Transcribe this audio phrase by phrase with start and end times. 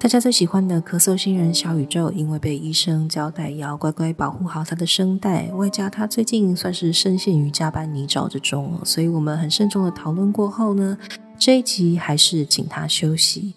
[0.00, 10.96] 大家最喜欢的咳嗽新人小宇宙，因为被医生交代要乖乖保护好他的声带，外加他最近算是深陷于加班泥沼之中，所以我们很慎重的讨论过后呢，
[11.36, 13.54] 这一集还是请他休息。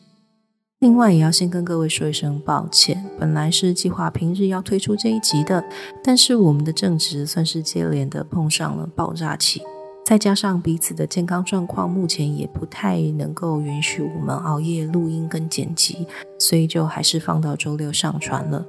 [0.80, 5.64] 另外，也要先跟各位说一声抱歉，本来是计划平日要推出这一集的，
[6.04, 9.62] 但是我们的正职算是接连的碰上了爆炸期。
[10.04, 16.06] 再加上彼此的健康状况，目前也不太能够允许我们熬夜录音跟剪辑，
[16.38, 18.66] 所以就还是放到周六上传了。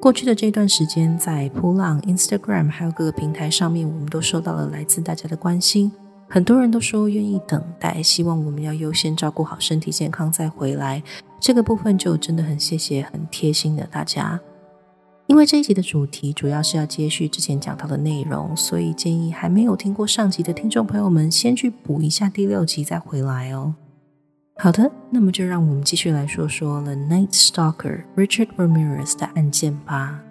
[0.00, 5.90] 过去的这段时间，在扑浪、Instagram 还有各个平台上面，我们都收到了来自大家的关心，
[6.28, 11.02] 很多人都说愿意等待，希望我们要优先照顾好身体健康再回来。
[11.40, 14.38] 这个部分就真的很谢谢，很贴心的大家。
[15.26, 23.74] 因为这一集的主题主要是要接续之前讲到的内容，所以建议还没有听过上集的听众朋友们先去补一下第六集再回来哦。
[24.58, 30.22] 好的，那么就让我们继续来说说 The Night Stalker Richard Ramirez 的案件吧。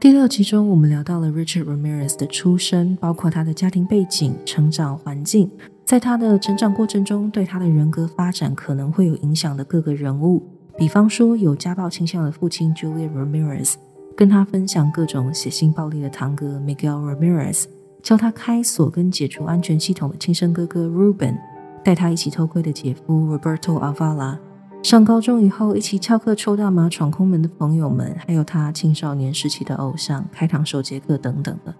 [0.00, 5.50] 第六集中，我们聊到了 Richard Ramirez 的出身，包括他的家庭背景、成长环境，
[5.84, 10.42] 在他的成长过程中对他的人格发展可能会有影响的各个人物，
[10.78, 13.74] 比方说有家暴倾向的父亲 Julia Ramirez。
[14.16, 17.64] 跟他分享各种血腥暴力的堂哥 Miguel Ramirez，
[18.02, 21.36] 教他开锁跟解除安全系统的亲生哥哥 Ruben，
[21.82, 24.38] 带他一起偷窥的姐夫 Roberto Avala，
[24.82, 31.74] 上高中以后一起翘课抽大麻闯空门的朋友们，还有他青少年时期的偶像开膛手杰克等等的。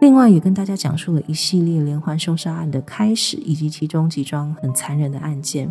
[0.00, 5.70] 另外也跟大家讲述了一系列连环凶杀案的开始，以及其中几桩很残忍的案件。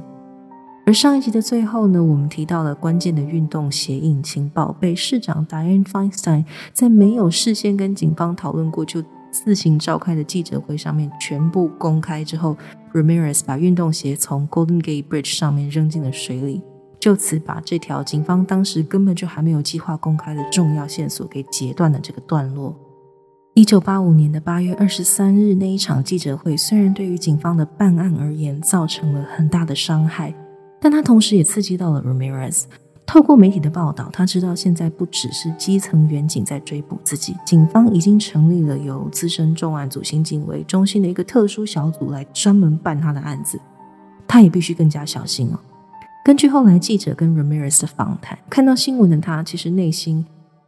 [0.87, 12.55] 而上一集的最后呢，我们提到了关键的运动鞋印情报被市长 Diane Feinstein 在没有事先跟警方讨论过就自行召开的记者会上面全部公开之后
[12.93, 16.61] ，Ramirez 把运动鞋从 Golden Gate Bridge 上面扔进了水里，
[16.99, 22.75] 就此把这条警方当时根本就还没有计划公开的重要线索给截断了这个段落。
[23.55, 30.31] 一九八五年的八月二十三日那一场记者会，虽然对于警方的办案而言造成了很大的伤害。
[30.85, 32.65] 但他同时也刺激到了 Ramirez。
[33.07, 43.59] 透过媒体的报道，他知道现在不只是基层员警在追捕自己，警方已经成立了由资深重案组刑警为中心的一个特殊小组来专门办他的案子。
[44.27, 45.59] 他也必须更加小心哦。
[46.23, 50.23] 根据后来记者跟 Ramirez 的访谈，看到新闻的他其实内心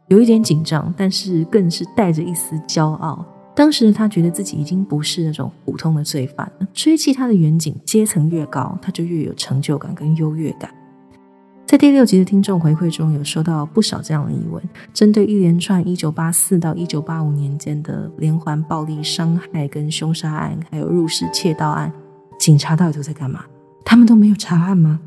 [0.08, 3.24] 有一点紧张，但是更是带着一丝骄傲。
[3.58, 6.66] 当时他觉得自己已经不是那种普通的罪犯了。
[6.72, 10.72] 追击他的远景阶层越高，他就越有成就感跟优越感。
[11.66, 14.62] 在第六集的听众回馈中有收到不少这样的疑问：
[14.94, 21.92] 针对一连串一九八四到一九八五年间的连环暴力伤害跟凶杀案，还有入室窃盗案，
[22.38, 23.44] 警察到底都在干嘛？
[23.84, 25.00] 他们都没有查案吗？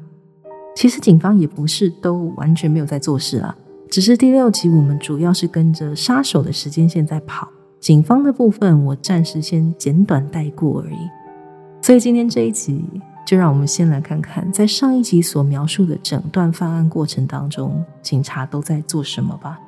[0.76, 3.56] 其实警方也不是都完全没有在做事啊，
[3.90, 7.48] 只是第六集我们主要是跟着杀手的时间线在跑。
[7.82, 11.10] 警方的部分，我暂时先简短带过而已。
[11.82, 12.86] 所以今天这一集，
[13.26, 19.60] 就让我们先来看看，在上一集所描述的整段犯案过程当中，警察都在做什么吧。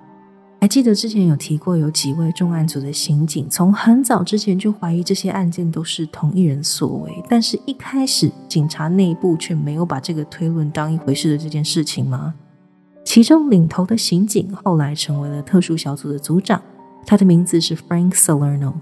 [0.62, 12.36] 还记得之前有提过，有几位重案组的刑警，从很早之前就怀疑这些案件都是同一人所为，但是一开始警察内部却没有把这个推论当一回事的这件事情吗？
[13.04, 16.62] 其中领头的刑警后来成为了特殊小组的组长。
[17.06, 18.74] 他的名字是 Frank Salerno。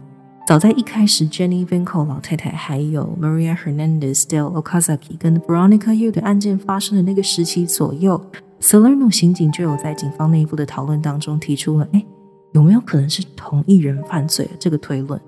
[0.48, 8.20] 早在一开始，Jenny Vinco 老太太还有 Maria Hernandez del Okazaki 跟 Veronica Yu 的案件发生的那个时期左右
[8.60, 12.04] ，Salerno 刑警就有在警方内部的讨论当中提出了：哎，
[12.54, 15.20] 有没有可能是同一人犯罪这个推论？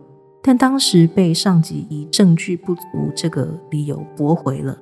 [0.41, 2.81] 但当时被上级以证据不足
[3.15, 4.77] 这个理由驳回了。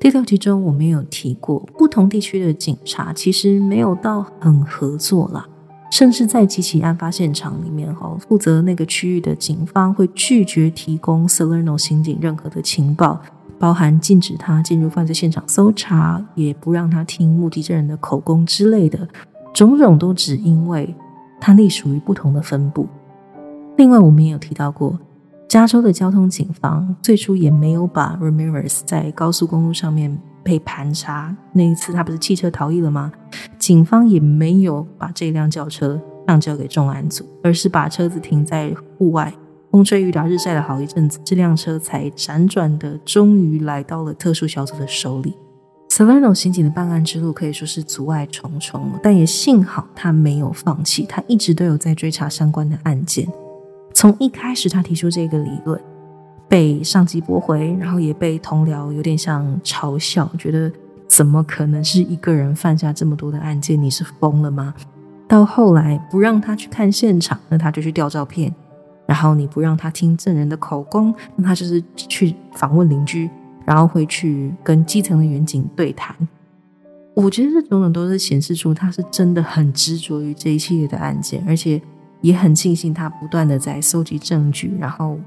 [0.00, 5.46] 第六集中我们有提过，不同地区的警察其实没有到很合作啦。
[5.90, 13.20] 甚至在几起案发现场里面，哈，负责那个区域的警方会拒绝提供 Salerno 刑警任何的情报，
[13.58, 19.08] 包含禁止他进入犯罪现场搜查，也不让他听目击证人的口供之类的，
[19.54, 20.94] 种种都只因为
[21.40, 22.86] 他隶属于不同的分部。
[23.76, 24.98] 另外，我们也有提到过，
[25.48, 33.12] 加州的交通警方最初也没有把 Ramirez 在高速公路上面被盘查那一次，他不是弃车逃逸了吗？
[33.58, 39.32] 警方也没有把这辆轿车上交给重案组，而是把车子停在户外，
[39.70, 45.34] 风吹雨打日晒了好一阵子，这辆车才辗转的终于来到了特殊小组的手里。
[45.90, 53.26] Salerno 刑警的办案之路可以说是阻碍重重，但也幸好他没有放弃，他一直都有在追查相关的案件。
[53.94, 55.80] 从一开始他提出这个理论，
[56.48, 60.72] 被上级驳回，然后也被同僚有点像嘲笑，觉得
[61.06, 63.80] 怎么可能是一个人犯下这么多的案件？
[63.80, 64.74] 你是疯了吗？
[65.26, 68.50] 到后来不让他去看现场，那他就去调照片；
[69.06, 73.30] 然后你不让他听证人的口供，那他就是去访问邻居。
[73.66, 76.16] 然后会去跟基层的远景对谈，
[77.12, 81.78] 我觉得这种种都是显示出他是真的很执着于这一系列的案件，而且
[82.22, 85.18] 也很庆幸他不断的在搜集证据，然后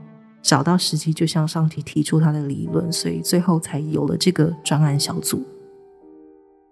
[0.42, 5.42] 找到时机就向上级提出他的理论，所以最后才有了这个专案小组。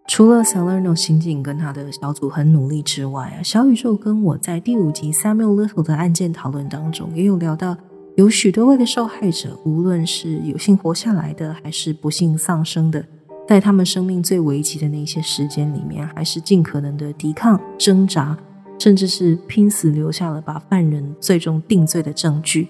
[0.08, 7.78] 除了 Salerno 刑警跟他的小组很努力之外啊，小宇宙跟我在第五集 Samuel Little 的案件讨论当中也有聊到。
[8.16, 13.06] 有许多位的受害者，无论是有幸活下来的，还是不幸丧生的，
[13.48, 18.38] 在他们生命最危急的那些时间里面，还是尽可能的抵抗、挣扎，
[18.78, 22.68] 甚至是拼死留下了把犯人最终定罪的证据。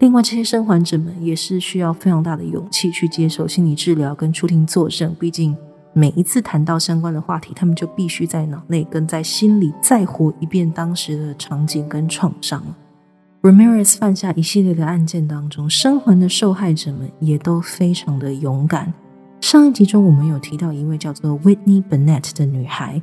[0.00, 5.12] 另外，这些生还者们也是需要非常大的勇气去接受心理治疗跟出庭作证。
[5.18, 5.56] 毕竟，
[5.92, 12.62] 每一次谈到相关的话题，他们就必须在脑内跟在心里再活一遍当时的场景跟创伤。
[13.42, 18.92] Ramirez 犯下一系列的案件当中，生还的受害者们也都非常的勇敢。
[19.40, 23.02] 上一集中，我们有提到一位叫做 Whitney Bennett 的女孩。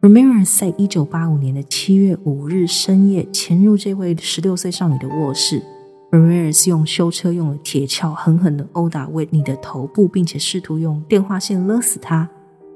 [0.00, 5.60] Ramirez 在一九八五年的七月五日深夜潜入这位十六岁少女的卧室。
[6.10, 12.28] Ramirez 用修车用的铁锹狠狠的殴打 Whitney 的头部，并且试图用电话线勒死他。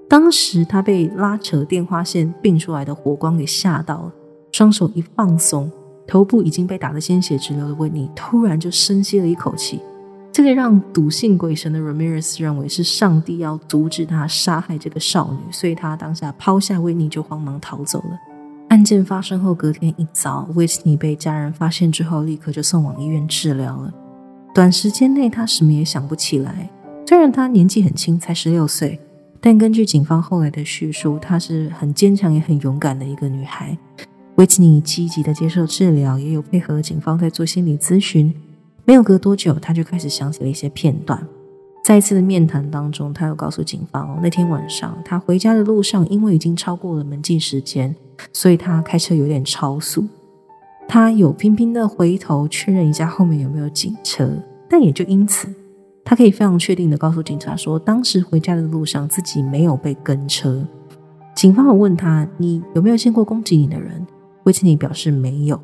[0.06, 4.12] 当时他被拉扯电话线并出来的火光给吓到了，
[4.52, 5.70] 双手一放松。
[6.06, 9.80] 头部已经被打得鲜血直流的维尼突然就深吸了一口气，
[10.30, 18.18] 这个让笃信鬼神的 Ramirez 认为是上帝要阻止他杀害这个少女，所以他当下抛下维尼就慌忙逃走了。
[18.72, 23.92] 案件发生后，隔天一早，维尼被家人发现之后，立刻就送往医院治疗了。
[24.54, 26.70] 短时间内，他什么也想不起来。
[27.06, 28.98] 虽然他年纪很轻，才十六岁，
[29.42, 33.76] 但根据警方后来的叙述，她是很坚强也很勇敢的一个女孩。
[34.36, 38.34] 维吉尼积极的接受治疗，也有配合警方在做心理咨询。
[38.86, 41.22] 没有隔多久，他就开始想起了一些片段。
[41.84, 47.94] 在一次的面谈当中，他又告诉警方，那天晚上他回家的路上，因为已经超过了门禁时间，
[48.32, 50.06] 所以他开车有点超速。
[50.88, 54.30] 他有频频的回头确认一下后面有没有警车，
[54.68, 55.48] 但也就因此，
[56.04, 60.66] 他可以非常确定的告诉警察说，当时回家的路上自己没有被跟车。
[61.34, 64.06] 警方有问他，你有没有见过攻击你的人？
[64.44, 65.58] 威尼表示没有。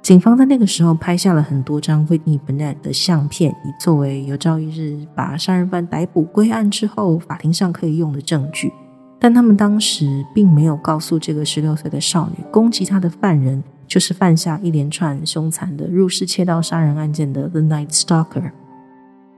[0.00, 8.72] 警方在那个时候拍下了很多张 Whitney Bennett 的相片，以作为有朝一日把杀人犯逮捕归案之后法庭上可以用的证据。
[9.18, 18.52] 但他们当时并没有告诉这个十六岁的少女，攻击她的犯人就是犯下一连串凶残的入室窃盗杀人案件的 The Night Stalker。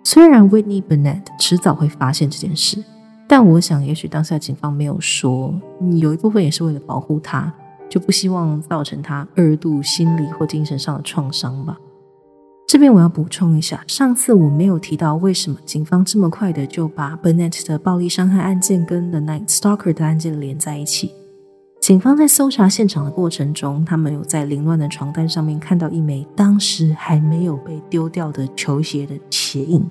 [0.05, 2.83] 虽然 Whitney Bennett 迟早会发现这件事，
[3.27, 5.55] 但我想，也许当下警方没有说，
[5.97, 7.53] 有一部分也是为了保护她。
[7.89, 11.77] 就不希望造成她二度心理或精神上的创伤吧。
[12.71, 21.11] 这边我要补充一下，上次我没有提到为什么警方这么快的就把 Bennett 的暴力伤害案件跟 The Night Stalker 的案件连在一起。
[21.81, 29.85] 警方在搜查现场的过程中，他们有在凌乱的床单上面看到一枚当时还没有被丢掉的球鞋的鞋印。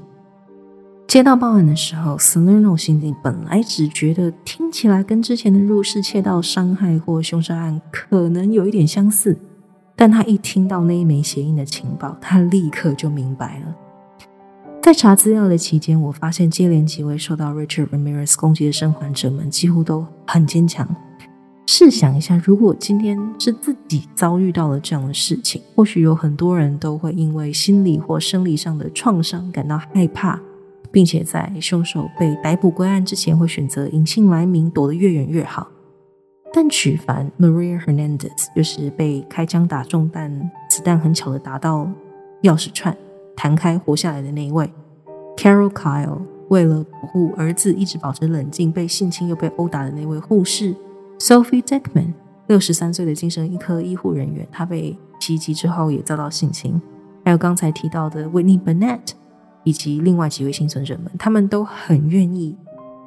[1.06, 9.38] 接到报案的时候，Salerno 刑警本来只觉得听起来跟之前的入室窃盗伤害或凶杀案可能有一点相似，
[10.00, 13.76] 但他一听到那一枚鞋印的情报，他立刻就明白了。
[14.82, 20.88] 在查资料的期间，我发现接连几位受到 Richard Ramirez 攻击的生还者们几乎都很坚强。
[21.68, 30.40] 试想一下，如果今天是自己遭遇到了这样的事情，或许有很多人都会因为心理或生理上的创伤感到害怕。
[30.92, 35.68] 并且在凶手被逮捕归案之前，会选择隐姓埋名，躲得越远越好。
[36.54, 40.32] 但曲凡 Maria Hernandez 就是被开枪打中，但
[40.70, 41.88] 子弹很巧的打到
[42.44, 42.96] 钥匙串
[43.36, 44.72] 弹开活下来的那一位
[45.38, 50.76] ；Carol Kyle 为了保护儿子一直保持冷静，被性侵又被殴打的那位护士
[51.20, 52.14] ；Sophie Deckman
[52.48, 56.80] 六十三岁的精神科医护人员，她被袭击之后也遭到性侵；
[57.24, 59.14] 还有刚才提到的 Whitney Bennett。
[59.66, 62.56] 以及另外几位幸存者们，他们都很愿意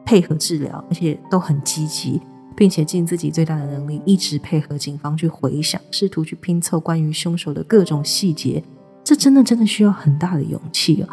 [0.05, 2.21] 配合治疗，而且都很积极，
[2.57, 8.63] 并且尽自己最大的能力，一直配合警方去回想，试图去拼凑关于凶手的各种细节。
[9.05, 11.09] 这真的真的需要很大的勇气哦。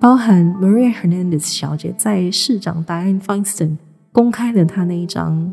[0.00, 3.76] 包含 Maria Hernandez 小姐在市长 Diane Feinstein
[4.12, 5.52] 公开了她那一张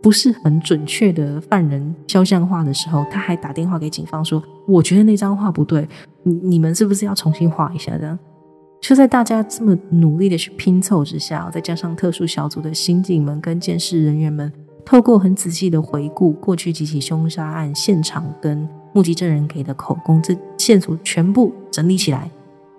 [0.00, 5.88] 不是很准确的犯人肖像画的时候，她还打电话给警方说：“我觉得那张画不对，
[6.22, 8.18] 你你们是不是要重新画一下？”这样
[8.80, 14.52] 就在大家这么努力的去拼凑之下，再加上特殊小组的刑警们跟监视人员们，
[14.88, 22.30] 透过很仔细的回顾过去几起凶杀案现场跟目击证人给的口供，这线索全部整理起来。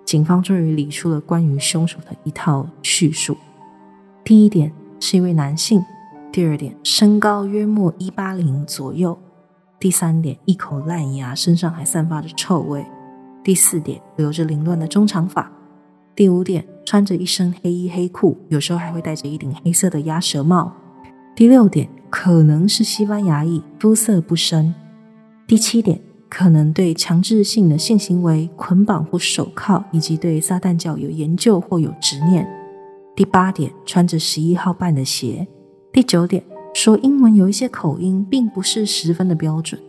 [0.04, 3.36] 警方终于理出了关于凶手的一套叙述。
[4.24, 5.80] 第一点是一位男性，
[6.32, 9.16] 第二点身高约莫一八零左右，
[9.78, 12.84] 第三点一口烂牙，身上还散发着臭味，
[13.44, 15.48] 第四点留着凌乱的中长发，
[16.16, 20.72] 第五点穿着一身黑衣黑裤，有时候还会戴着一顶黑色的鸭舌帽，
[21.36, 24.74] 第六点可能是西班牙裔，肤色不深，
[25.46, 26.00] 第七点。
[26.28, 32.48] 可能对强制性的性行为、捆绑或手铐，以及对撒旦教有研究或有执念。
[33.16, 35.44] 第八点，穿着十一号半的鞋。
[35.92, 36.40] 第九点，
[36.72, 39.80] 说英文有一些口音，并不是十分的标准。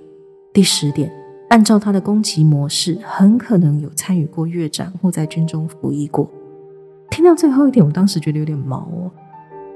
[0.51, 1.13] 第十点，
[1.51, 6.27] 按照他的攻击模式，很可能有参与过越战或在军中服役过。
[7.11, 9.11] 听到最后一点，我当时觉得有点毛哦。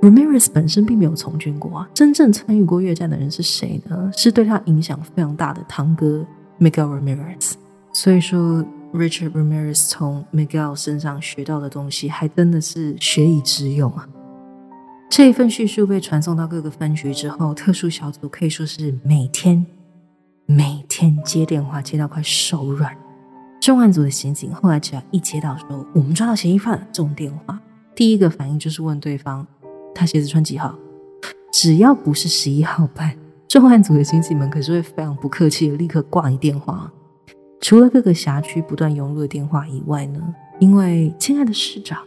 [0.05, 4.12] Ramirez 本身并没有从军过啊，真正参与过越战的人是谁呢？
[4.15, 6.24] 是对他影响非常大的堂哥。
[6.59, 7.53] Miguel Ramirez，
[7.91, 14.07] 所以说 Richard Ramirez 从 Miguel 身上学到的东西，还真的是学以致用啊！
[15.09, 19.65] 这一份叙述被传送到各个分局之后，特殊小组可以说是每天
[20.45, 22.95] 每天接电话接到快手软。
[23.59, 27.59] 重案组的刑警后来只要一接到说我们抓到嫌疑犯这种电话，
[27.95, 29.45] 第一个反应就是问对方
[29.96, 30.78] 他鞋子穿几号，
[31.52, 33.18] 只要不是十一号半。
[33.48, 36.92] 重案组的刑警们可是会非常不客气的立刻挂你电话。
[37.62, 40.20] 除了各个辖区不断涌入的电话以外呢，
[40.60, 41.98] 因为亲爱的市长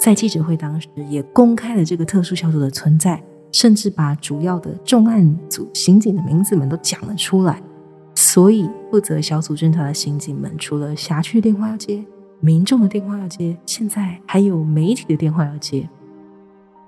[0.00, 7.62] 在记者会当时也公开了这个特殊小组的存在，甚至把主要的重案组刑警的名字们都讲了出来，
[8.14, 12.02] 所以负责小组侦查的刑警们除了辖区电话要接，
[12.40, 15.88] 民众的电话要接，现在还有媒体的电话要接。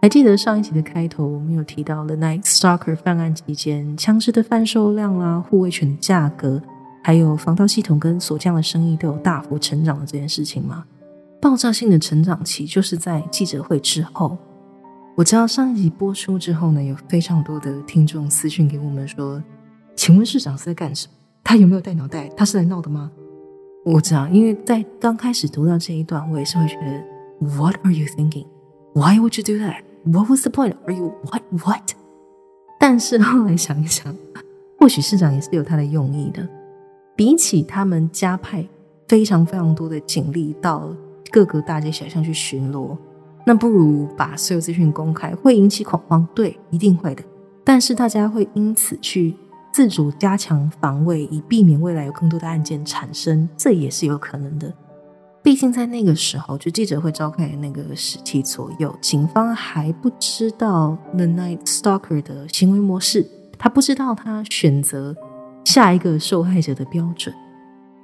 [0.02, 6.62] 还记得上一集的开头，我们有提到了 Night Stalker 犯案期间枪支的贩售量啦、护卫权的价格，
[7.04, 10.86] 还有防盗系统跟锁匠的生意都有大幅成长的这件事情吗？
[11.38, 14.38] 爆炸性的成长期就是在记者会之后。
[15.16, 19.42] 我知道上一集播出之后呢，有非常多的听众私讯给我们说
[19.94, 21.12] ：“请问市长是在干什么？
[21.44, 22.26] 他有没有带脑袋？
[22.34, 23.10] 他是来闹的吗？”
[23.84, 28.46] 我知道，因为在刚开始读到这一段，我也是会觉得 “What are you thinking?
[28.94, 30.74] Why would you do that?” What was the point?
[30.86, 31.92] Are you what what?
[32.78, 34.14] 但是后来想一想，
[34.78, 36.48] 或许市长也是有他的用意的。
[37.14, 38.66] 比起他们加派
[39.06, 40.88] 非常非常多的警力到
[41.30, 42.96] 各个大街小巷去巡逻，
[43.44, 46.26] 那不如把所有资讯公开，会引起恐慌。
[46.34, 47.22] 对，一定会的。
[47.62, 49.36] 但是大家会因此去
[49.70, 54.72] 自主加强防卫，以避免未来有更多的案件产生，这也是有可能的。
[55.42, 63.26] 毕竟在那个时候，就记者会召开那个时期左右，警方还不知道 The Night Stalker 的行为模式，
[63.58, 65.16] 他不知道他选择
[65.64, 67.34] 下一个受害者的标准，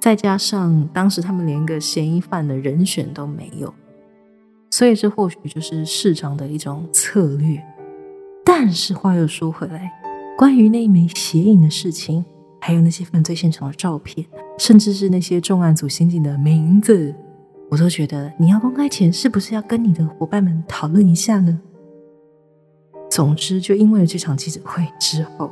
[0.01, 3.71] 再加上当时他们连个嫌疑犯的人选都没有，
[4.71, 7.63] 所以这或许就是市长的一种策略。
[8.43, 9.91] 但是话又说回来，
[10.35, 12.25] 关于那一枚鞋印的事情，
[12.59, 14.25] 还有那些犯罪现场的照片，
[14.57, 17.13] 甚至是那些重案组刑警的名字。
[17.69, 21.59] 我都觉得你要公开前，是不是要跟你的伙伴们讨论一下呢？
[23.09, 25.51] 总之，就因为了这场记者会之后，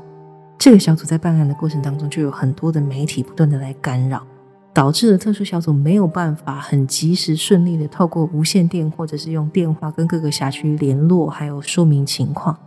[0.58, 4.26] 这个小组在办案的过程当中，就有很多的媒体不断的来干扰，
[4.74, 12.58] 导致了特殊小组没有办法很及时顺利的透过无线电或者是用电话跟各个辖区联络，还有说明情况。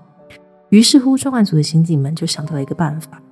[0.68, 3.22] 于是乎，重案组的刑警们就想到了一个办法。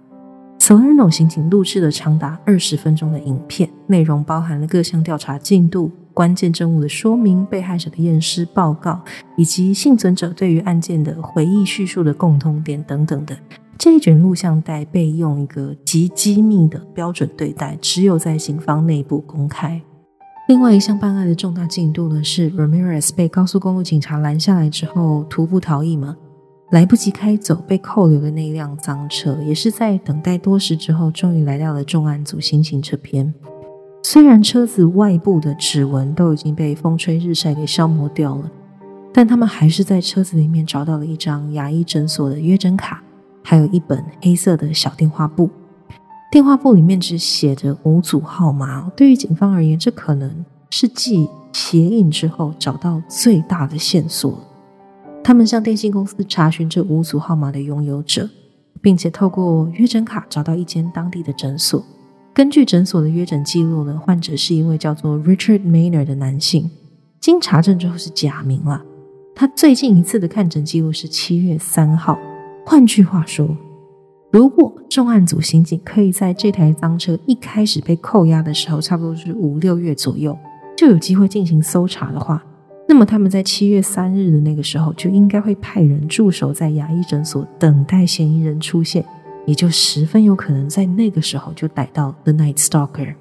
[0.59, 5.91] 索恩诺刑警录制了长达二十分钟的影片，内容包含了各项调查进度。
[6.17, 8.99] 关键证物的说明、被害者的验尸报告，
[9.37, 13.37] 以及幸存者对于案件的回忆叙述的共通点等等的
[13.77, 19.79] 这一卷录像带被用一个极机密的标准对待，只有在警方内部公开。
[20.49, 26.17] 另外一项办案的重大进度呢，是 Ramirez 被高速公路警察拦下来之后徒步逃逸嘛，
[26.71, 33.35] 来不及开走被扣留的那辆赃车，也是在等待多时之后，终于来到了重案组刑警这边。
[34.09, 38.49] 虽然车子外部的指纹都已经被风吹日晒给消磨掉了，
[39.13, 43.03] 但他们还是在车子里面找到了一张牙医诊所的约诊卡，
[43.43, 45.51] 还有一本黑色的小电话簿。
[46.31, 48.89] 电话簿里面只写着五组号码。
[48.97, 54.39] 对于警方而言，这可能是继鞋印之后找到最大的线索。
[55.25, 58.31] 他们向电信公司查询这五组号码的拥有者，
[58.81, 61.85] 并且透过约诊卡找到一间当地的诊所。
[62.37, 66.71] 根据诊所的约诊记录呢，患者是一位叫做 Richard Maynard 的男性。
[67.19, 68.85] 经查证之后是假名了。
[69.35, 72.19] 他最近一次的看诊记录是七月三号。
[72.67, 73.57] 换句话说。
[74.31, 80.37] 如果重案组刑警可以在这台赃车一开始被扣押的时候，差不多是五六月左右，
[80.77, 82.45] 就有机会进行搜查的话，
[82.87, 89.03] 那么他们在七月三日的那个时候就应该会派人驻守在牙医诊所，等待嫌疑人出现，
[89.47, 93.15] 也就十分有可能在那个时候就逮到 The Night Stalker。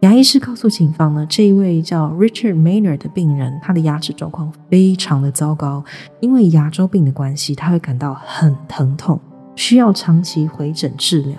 [0.00, 5.84] 牙医师告诉警方呢，这一位叫 Richard Maynard 的病人，他的牙齿状况非常的糟糕，
[6.18, 9.20] 因为牙周病的关系，他会感到很疼痛。
[9.54, 11.36] 需要长期回诊治疗，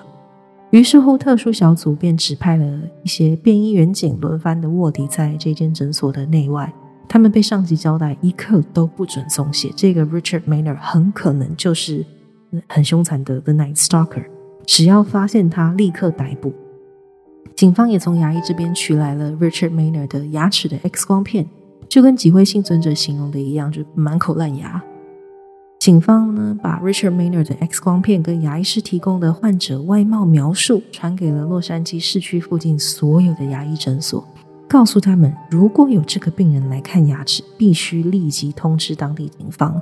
[0.69, 6.71] 于是乎，特殊小组便指派了一些便衣员警轮番的卧底在这间诊所的内外。
[7.09, 9.71] 他们被上级交代，一刻都不准松懈。
[9.75, 12.05] 这个 Richard Maynard 很可能就是
[12.67, 14.25] 很凶残的 The Night Stalker，
[14.65, 16.53] 只要发现他，立刻逮捕。
[17.55, 21.48] 警方也从牙医这边取来了 Richard Mayner 的牙齿的 X 光片，
[21.88, 24.83] 就跟几位幸存者形容的一样，就满口烂牙。
[25.79, 34.25] 警方呢，把 Richard Mayner 的 X 光片跟牙医师提供的患者外貌描述传给了洛杉矶市区附近所有的牙医诊所，
[34.69, 39.79] 告诉他们，如果有这个病人来看牙齿，必须立即通知当地警方。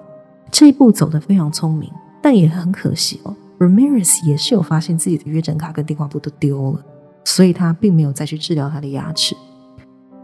[0.50, 1.90] 这一步走得非常聪明，
[2.22, 3.36] 但也很可惜哦。
[3.60, 6.84] Ramirez 也是有发现自己的约诊卡跟电话簿都丢了，
[7.25, 9.36] 所以他并没有再去治疗他的牙齿。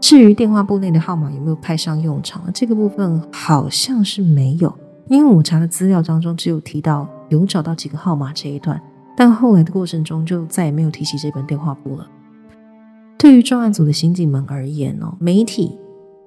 [0.00, 4.72] 至于电话簿内的号码有没有派上用场，这个部分好像是没有。
[5.08, 8.80] 因为我查的资料当中只有提到有找到几个号码这一段，
[9.16, 12.06] 但后来的过程中就再也没有提起这本电话簿了。
[13.16, 15.78] 对于重案组的刑警们而言哦，媒体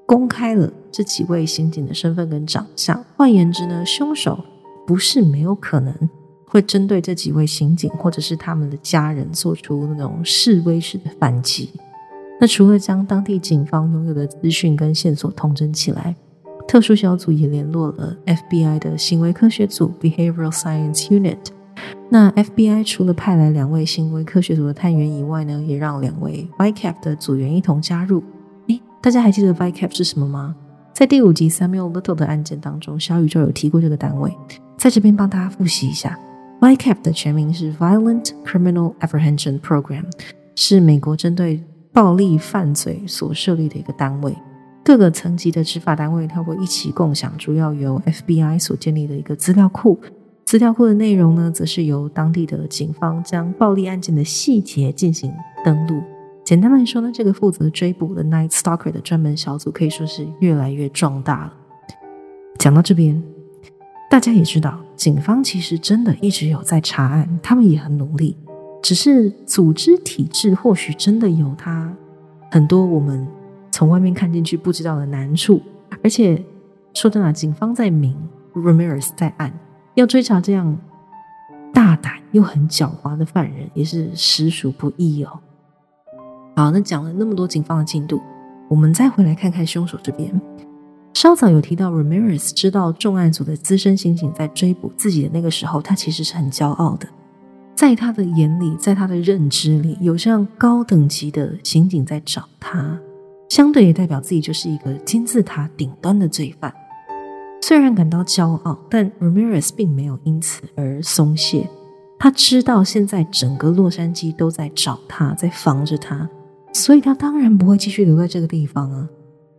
[0.05, 4.43] 公开了这几位刑警的身份跟长相，换言之呢，凶手
[4.85, 5.93] 不是没有可能
[6.45, 11.69] 会针对这几位刑警或者是他们的家人做出那种示威式的反击。
[12.39, 16.15] 那除了将当地警方拥有的资讯跟线索统整起来。
[16.67, 21.37] 特殊小组也联络了 FBI 的行为科学组 （Behavioral Science Unit）。
[22.09, 28.23] 那 FBI 除了派来两位行为科学组的探员以外呢，也让两位 ViCap 的组员一同加入。
[28.67, 30.55] 诶，大家还记得 ViCap 是什么吗？
[30.93, 34.31] 在第五集 Samuel Little 的案件当中，小宇宙有提过这个单位，
[34.81, 36.17] 在这边帮大家复习一下。
[36.59, 40.05] ViCap 的全名是 Violent Criminal Apprehension Program，
[40.55, 41.63] 是美国针对
[41.93, 44.35] 暴力犯罪所设立的一个单位。
[44.83, 49.99] 各个层级的执法单位，它会一起共享，主要由 FBI 所建立的一个资料库。
[50.45, 55.31] 资料库的内容呢，则是由当地的警方将暴力案件的细节进行
[55.63, 56.01] 登录。
[56.43, 61.53] 简单来说呢，这个负责追捕的 Night Stalker 的专门小组可以说是越来越壮大了。
[62.57, 63.21] 讲到这边，
[64.11, 68.35] 大家也知道，警方其实真的一直有在查案，他们也很努力，
[68.83, 71.95] 只是组织体制或许真的有它
[72.51, 73.25] 很多我们。
[73.71, 75.61] 从外面看进去不知道的难处，
[76.03, 76.43] 而且
[76.93, 78.13] 说真的，警方在明
[78.53, 79.57] ，Ramirez 在暗，
[79.95, 80.77] 要追查这样
[81.73, 85.39] 大胆又很狡猾的犯人，也是实属不易哦。
[86.57, 88.19] 好，那讲了那么多警方的进度，
[88.67, 90.29] 我们再回来看看凶手这边。
[91.13, 97.07] 稍早有提到，Ramirez 知道重案组的资深刑警在追捕自己的那个时候，他其实是很骄傲的，
[97.75, 102.99] 在他的眼里，在他的认知里，有这样高等级的刑警在找他。
[103.49, 106.73] 相对也代表自己就是一个金字塔顶端的罪犯。
[107.61, 111.69] 虽然感到骄傲，但 Ramirez 并没有因此而松懈。
[112.17, 116.29] 他知道现在整个洛杉矶都在找他，在防着他，
[116.71, 119.09] 所以他当然不会继续留在这个地方啊。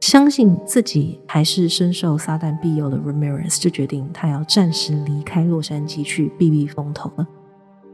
[0.03, 7.29] 相信自己还是深受撒旦庇佑的 Ramirez 就决定他要暂时离开洛杉矶去避避风头了。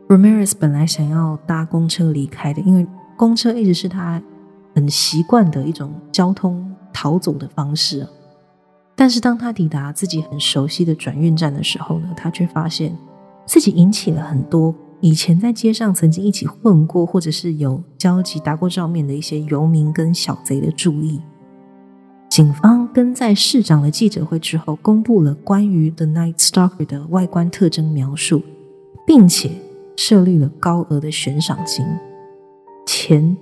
[0.09, 4.21] Ramirez 本来想要搭公车离开的，因为公车一直是他。
[4.75, 8.07] 很习惯的一种交通逃走的方式，
[8.95, 12.97] 但是当他抵达自己很熟悉的转运站的时候呢，他却发现
[13.45, 21.21] 自己引起了很多以前在街上曾经一起混过或者是有交集、打过照面的一些游民跟小贼的注意。
[22.29, 28.43] 警方跟在市长的记者会之后，公布了关于 The Night Stalker 的外观特征描述，
[29.07, 29.51] 并且
[29.97, 31.85] 设立了高额的悬赏金，
[32.87, 33.37] 钱。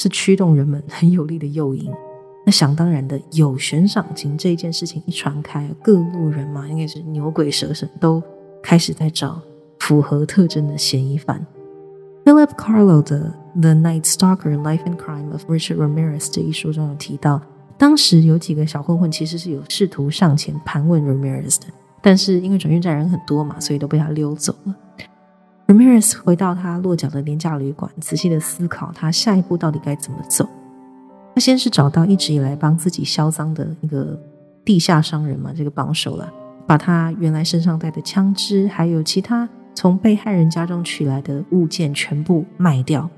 [0.00, 1.90] 是驱动人们很有力的诱因。
[2.46, 8.22] 那想当然的，有悬赏金这一件事情一传开，各路人马应该是牛鬼蛇神都
[8.62, 9.42] 开始在找
[9.80, 11.44] 符合特征的嫌疑犯。
[12.24, 17.42] Philip Carlo 的《The Night Stalker: Life and Crime of Richard Ramirez》这一书中有提到，
[17.78, 21.66] 当时有几个小混混其实是有试图上前盘问 Ramirez 的，
[22.02, 24.74] 但是因为转运站人很多嘛，所以都被他溜走了。
[25.68, 30.48] Ramirez 回到他落脚的廉价旅馆，仔细的思考他下一步到底该怎么走。
[31.34, 34.18] 他先是找到一直以来帮自己销赃的一个
[34.64, 36.32] 地下商人嘛，这个帮手了，
[36.66, 43.08] 把他原来身上带的枪支，还有其他从被害人家中取来的物件全部卖掉。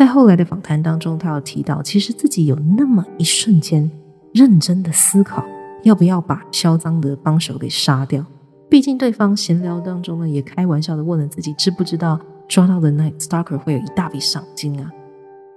[0.00, 3.90] 在后来的访谈当中，他有提到，其实自己有那么一瞬间
[4.32, 5.44] 认真的思考，
[5.82, 8.24] 要不要把销赃的帮手给杀掉。
[8.70, 14.90] 毕竟，对方闲聊当中呢，也开玩笑的问了自己，知不知道抓到的 Night Stalker 会有一大笔赏金啊？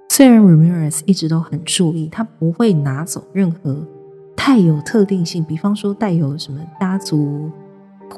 [0.10, 3.88] 虽然 Ramirez 一直都很注意，他不会拿走任何
[4.36, 7.50] 太有特定性，比方说带有什么家族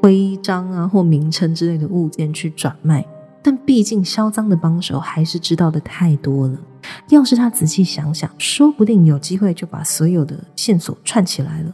[0.01, 3.05] 徽章啊或名称之类的物件去转卖。
[3.45, 6.57] 但毕竟销赃的帮手还是知道的太多了。
[7.09, 11.71] 要是他仔细想想，说不定有机会就把所有的线索串起来了。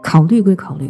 [0.00, 0.88] 考虑归考虑。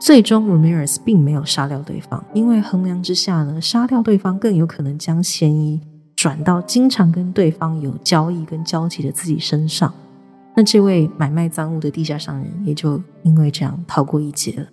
[0.00, 5.78] 最终，Ramirez 并没有杀掉对方，因为衡量之下呢，杀掉对方更有可能将嫌疑
[6.16, 9.92] 转到经常跟对方有交易跟交集的自己身上。
[10.56, 14.66] 那这位买卖赃物的地下商人也就因为这样逃过一劫了。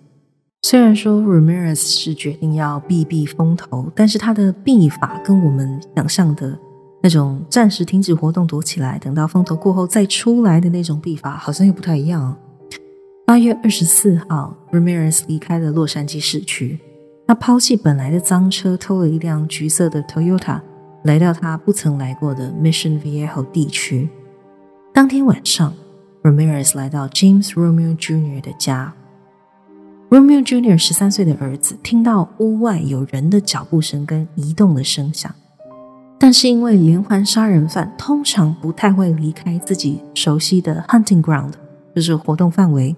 [0.68, 6.58] 虽然说 Ramirez 是决定要避避风头，但是他的避法跟我们想象的
[7.00, 12.36] 那种暂时停止活动躲起来，等到风头过后再出来的那种避法，好像又不太一样。
[13.24, 16.80] 八月二十四号，Ramirez 离开了洛杉矶市区。
[17.28, 20.60] 他抛弃本来的赃车，偷了一辆橘色的 Toyota，
[21.04, 24.08] 来到他不曾来过的 Mission Viejo 地区。
[24.92, 25.72] 当天晚上
[26.24, 28.40] ，Ramirez 来到 James Romeo Jr.
[28.40, 28.92] 的家。
[30.08, 35.34] Romeo Junior 十三岁的儿子听到屋外有人的脚步声跟移动的声响，
[36.18, 41.52] 但是因为连环杀人犯通常不太会离开自己熟悉的 hunting ground。
[41.94, 42.94] 就是活动范围，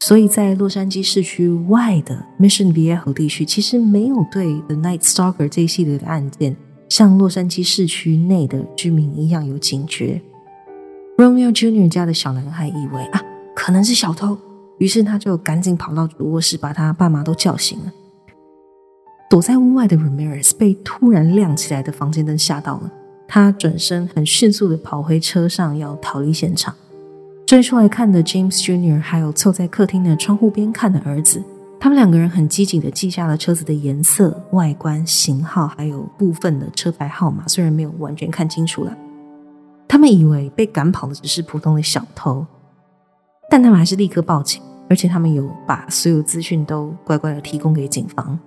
[0.00, 6.54] 所以在洛杉矶市区外的 Mission Viejo 地区，其实没有对 The Night Stalker 这一系列的案件，
[6.90, 10.20] 像洛杉矶市区内的居民一样有警觉。
[11.16, 13.22] Romeo Junior 家的小男孩以为啊，
[13.56, 14.36] 可能是小偷，
[14.78, 17.92] 于是他就赶紧跑到主卧室，把他爸妈都叫醒了。
[19.28, 22.90] 躲在屋外的 Ramirez 被突然亮起来的房间灯吓到了，
[23.26, 26.74] 他转身很迅速的跑回车上，要逃离现场。
[27.46, 29.00] 追出来看的 James Jr.
[29.00, 31.42] 还有凑在客厅的窗户边看的儿子，
[31.80, 37.46] 他们两个人很机警的记下了车子的颜色、外观、型号，还有部分的车牌号码。
[37.48, 38.96] 虽然没有完全看清楚了，
[39.86, 42.46] 他们以为被赶跑的只是普通的小偷，
[43.50, 48.38] 但他们还是立刻报警，而且他们有把所有资讯都乖乖的提供给警方。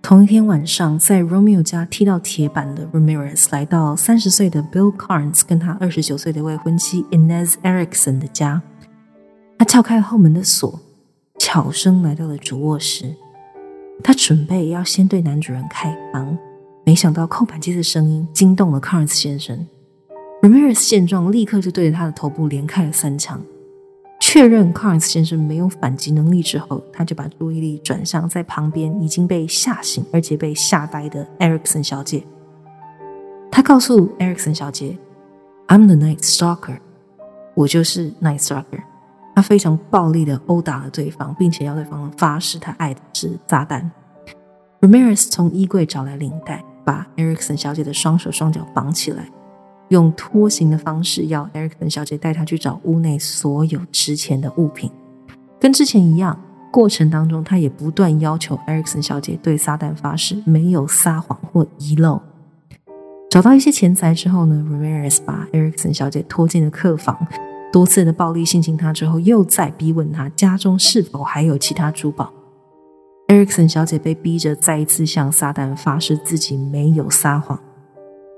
[0.00, 8.60] 同一天晚上，在 Romeo 家踢到铁板的 Ramirez 来到三十岁的 Bill Carnes 跟他二十九岁的未婚妻 Inez Erickson 的家。
[9.58, 10.78] 他撬开了后门的锁，
[11.38, 13.14] 悄声来到了主卧室。
[14.02, 16.36] 他准备要先对男主人开房，
[16.84, 19.66] 没想到扣板机的声音惊动了 Carnes 先生。
[20.42, 23.40] Ramirez 见状，立刻就对着他的头部连开了三枪。
[24.34, 32.26] 确认 Carnes 先生没有反击能力之后，他就把注意力转向在旁边已经被吓醒而且被吓呆的 Erickson 小姐。
[33.48, 34.98] 他告诉 Erickson 小姐
[35.68, 36.78] ：“I'm the Night Stalker，
[37.54, 38.82] 我就是 Night Stalker。”
[39.36, 43.88] 他非常暴力的殴打了对方，并且要对方发誓他爱的是炸弹。
[44.80, 49.28] Ramirez 从衣柜找来领带，把 Erickson 小姐的双手双脚绑起来。
[49.88, 54.90] 用拖行的方式，要 Ericson 小姐带他去找屋内所有值钱的物品。
[55.60, 56.38] 跟之前一样，
[56.72, 62.20] 过程当中他也不断要求 Ericson 小姐对撒旦发誓，没有撒谎或遗漏。
[63.30, 67.26] 找到一些钱财之后呢，Ramirez 把 Ericson 小姐拖进了客房，
[67.72, 72.32] 多次的暴力性侵她之后，又再逼问她家中是否还有其他珠宝。
[73.28, 77.58] Ericson 小姐被逼着再一次向撒旦发誓自己没有撒谎。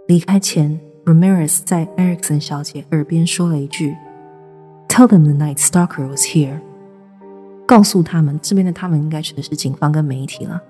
[0.07, 0.81] 离开前。
[1.07, 3.97] Ramirez 在 Erickson 小姐耳边说了一句
[4.89, 6.59] ：“Tell them the Night Stalker was here。”
[7.65, 10.61] 告诉他们，这边的他们应该指的是警方跟媒体了。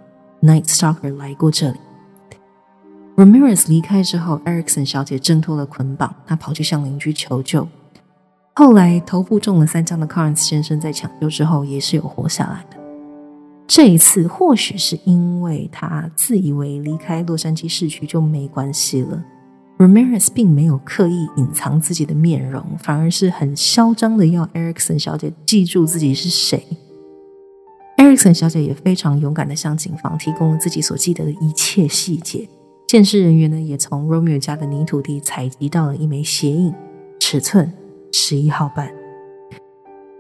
[0.43, 1.79] Night Stalker 来过这里。
[3.17, 7.67] Ramirez 离开之后，Erickson 小姐挣脱了捆绑，她跑去向邻居求救。
[8.53, 12.77] 后来，头部中了三枪的 Carnes 先生在抢救之后也是有活下来的。
[13.67, 19.25] 这一次，或许是因为他自以为离开洛杉矶市区就没关系了。
[19.79, 26.65] Ramirez 并没有刻意隐藏自己的面容，反而是很嚣张的要 Erickson 小姐记住自己是谁。
[27.99, 32.49] Erickson 小姐也非常勇敢的向警方提供了自己所记得的一切细节。
[32.89, 36.73] 鉴识人员呢，也从 Romeo 家的泥土地采集到了一枚鞋印，
[37.21, 37.71] 尺寸
[38.13, 38.91] 十一号半。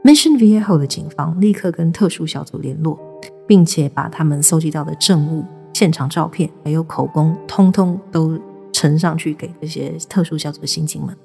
[0.04, 2.98] Mission Viejo 的警方立刻跟特殊小组联络，
[3.46, 8.38] 并且把他们搜集到的证物、现场照片还有口供，通通都。
[8.76, 11.16] 呈上去给这些特殊小组的刑警们。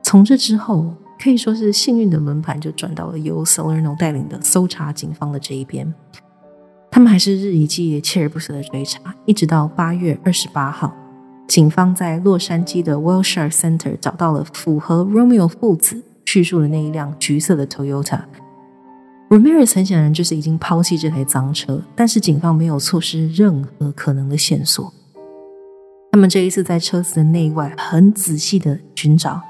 [0.00, 5.92] 从这之后，可以说是幸运的轮盘就转到了由 Salerno 带领的搜查警方的这一边。
[6.88, 10.94] 他们还是日以继夜、锲而不舍的追查，一直到八月二十八号，
[11.48, 18.20] 警方在洛杉矶的 Wilshire Center 找到了符合 Romeo 父子叙述的那一辆橘色的 Toyota。
[19.30, 24.94] Ramirez 很显然就是已经抛弃这台赃车，但是警方没有错失任何可能的线索。
[26.10, 29.40] 他们这一次在车子的内外很仔细的寻找，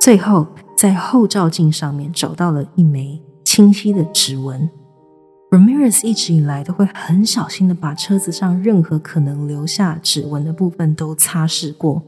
[0.00, 4.68] 最后在后照镜上面找到了一枚清晰的指纹。
[5.50, 12.02] Ramirez 一直以来都会很小心的把车子上任何可能留下指纹的部分都擦拭过，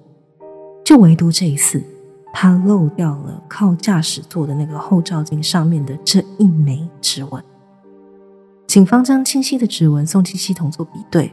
[0.84, 1.82] 就唯独这一次，
[2.32, 7.42] 他漏掉了靠驾驶座的那个后照镜上面的这一枚指纹。
[8.66, 11.32] 警方将清晰的指纹送进系统做比对，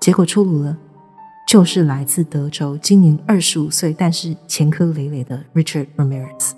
[0.00, 0.76] 结果出炉了。
[1.50, 6.52] 就是来自德州，今年二十五岁，但是前科累累的 Richard Ramirez。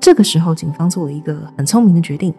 [0.00, 2.32] 这个时候，警方做了一个很聪明的决定，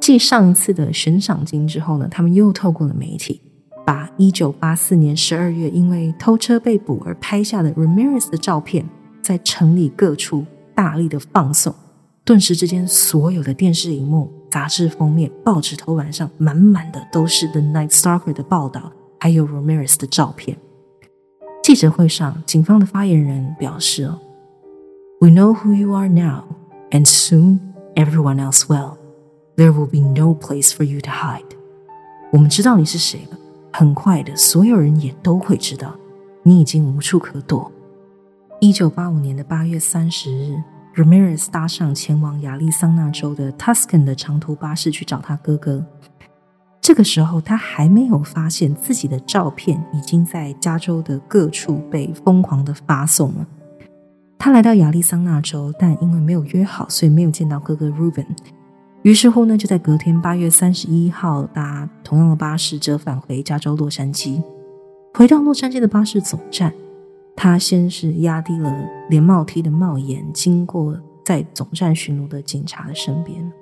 [0.00, 3.40] 继上一次的悬赏金之后呢，他们又透过了媒体，
[3.86, 8.84] 把一九八四年十二月因为偷车被捕而拍下的 Ramirez 的照片，
[9.22, 11.72] 在城里各处大力的放送。
[12.24, 20.58] 顿时之间，所有的电视荧幕、杂志封面、报纸头版上，满满的都是 The Night Stalker 的报道，还有 Ramirez 的照片。
[21.68, 24.10] 记者会上，警方的发言人表示
[25.20, 26.44] ：“We know who you are now,
[26.92, 27.58] and soon
[27.94, 28.96] everyone else will.
[29.54, 31.44] There will be no place for you to hide.”
[32.32, 33.36] 我们知道你是谁了，
[33.70, 35.94] 很快的，所有人也都会知道，
[36.42, 37.70] 你已经无处可躲。
[38.60, 40.54] 一九八五年的八月三十日
[40.96, 45.84] ，Ramirez 搭上前往亚利桑那州的 Tuscan 的长途巴士去找他哥哥。
[46.88, 53.46] 这个时候，他还没有发现自己的照片已经在加州的各处被疯狂的发送了。
[54.38, 58.24] 他来到亚利桑那州，但因为没有约好，所以没有见到哥哥 Ruben。
[59.02, 64.42] 于是乎呢，就在隔天八月三十一号搭同样的巴士折返回加州洛杉矶。
[65.12, 66.72] 回到洛杉矶的巴士总站，
[67.36, 68.74] 他先是压低了
[69.10, 73.52] 连帽梯的帽檐，经过在总站巡逻的警察的身边。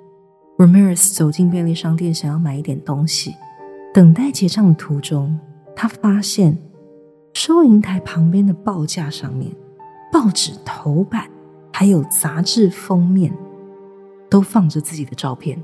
[0.57, 3.35] Ramirez 走进便利商店，想要买一点东西。
[3.93, 5.39] 等待结账的途中，
[5.75, 6.57] 他发现
[7.33, 9.51] 收银台旁边的报价上面，
[10.11, 11.29] 报纸头版
[11.71, 13.31] 还有杂志封面
[14.31, 15.61] 都放着自己的照片。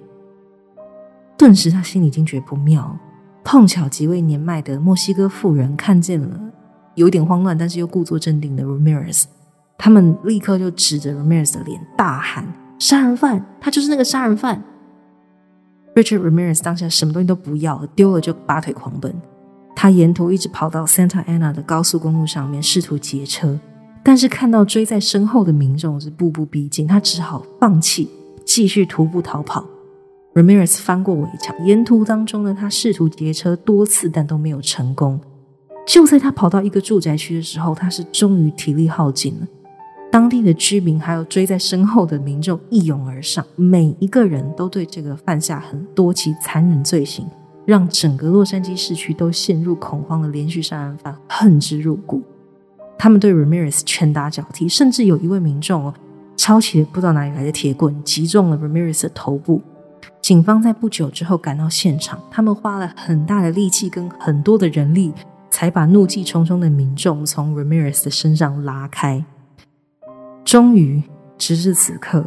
[1.36, 2.96] 顿时，他心里惊觉不妙。
[3.44, 6.40] 碰巧几位年迈的墨西哥妇人看见了，
[6.94, 9.24] 有点慌乱，但是又故作镇定的 Ramirez，
[9.78, 12.48] 他们立刻就指着 Ramirez 的脸大喊
[12.80, 13.44] ：“杀人犯！
[13.60, 14.64] 他就是那个杀人犯！”
[15.96, 19.14] Richard Ramirez 当下什么东西都不要，丢了就拔腿狂奔。
[19.76, 23.60] 他沿途一直跑到 Santa Ana 的高速公路上面，试图劫车，
[24.04, 28.10] 但是看到追在身后的民众是步步逼近，他只好放弃，
[28.46, 29.66] 继续徒步逃跑。
[30.34, 35.20] Ramirez 翻过围墙，沿途当中呢，他试图劫车多次，但都没有成功。
[35.86, 39.48] 就在他跑到一个住宅区的时候，他是终于体力耗尽了。
[40.14, 47.28] 当地的居民还有追在身后的民众一拥而上，每一个人都对这个犯下很多起残忍罪行，
[47.66, 52.22] 让整个洛杉矶市区都陷入恐慌的连续杀人犯恨之入骨。
[52.96, 55.94] 他们对 Ramirez 拳打脚踢，甚至有一位民众哦，
[56.38, 59.64] 抄起了不知道哪里来的铁棍，击中了 Ramirez 的头部。
[60.22, 65.12] 警方在不久之后赶到现场，他们花了很大的力气跟很多的人力，
[65.50, 69.26] 才把怒气冲冲的民众从 Ramirez 的身上拉开。
[70.46, 71.02] 终于，
[71.38, 72.24] 直至此刻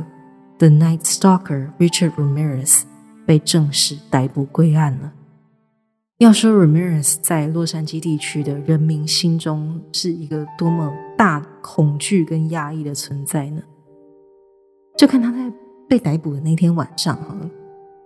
[0.58, 2.82] ，The Night Stalker Richard Ramirez
[3.26, 5.12] 被正式逮捕归案了。
[6.18, 13.62] 要说 Ramirez 在洛杉矶地区的人民心中是一个多么大恐惧跟压抑的存在呢？
[14.96, 15.52] 就看他在
[15.86, 17.36] 被逮捕的那天晚上，哈，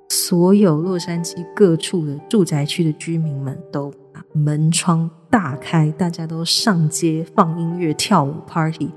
[0.08, 8.90] 所有洛杉矶各处的住宅区的居民们都把门窗大开，大家都上街放音乐、跳舞、party。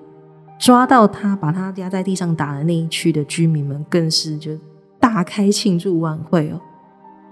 [0.64, 4.58] 抓到他，把他压在地上打的那一区的居民们，更是就
[4.98, 6.62] 大开庆祝晚会哦。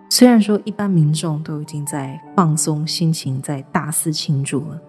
[0.09, 4.81] 虽然说一般民众都已经在放松心情，在大肆庆祝了，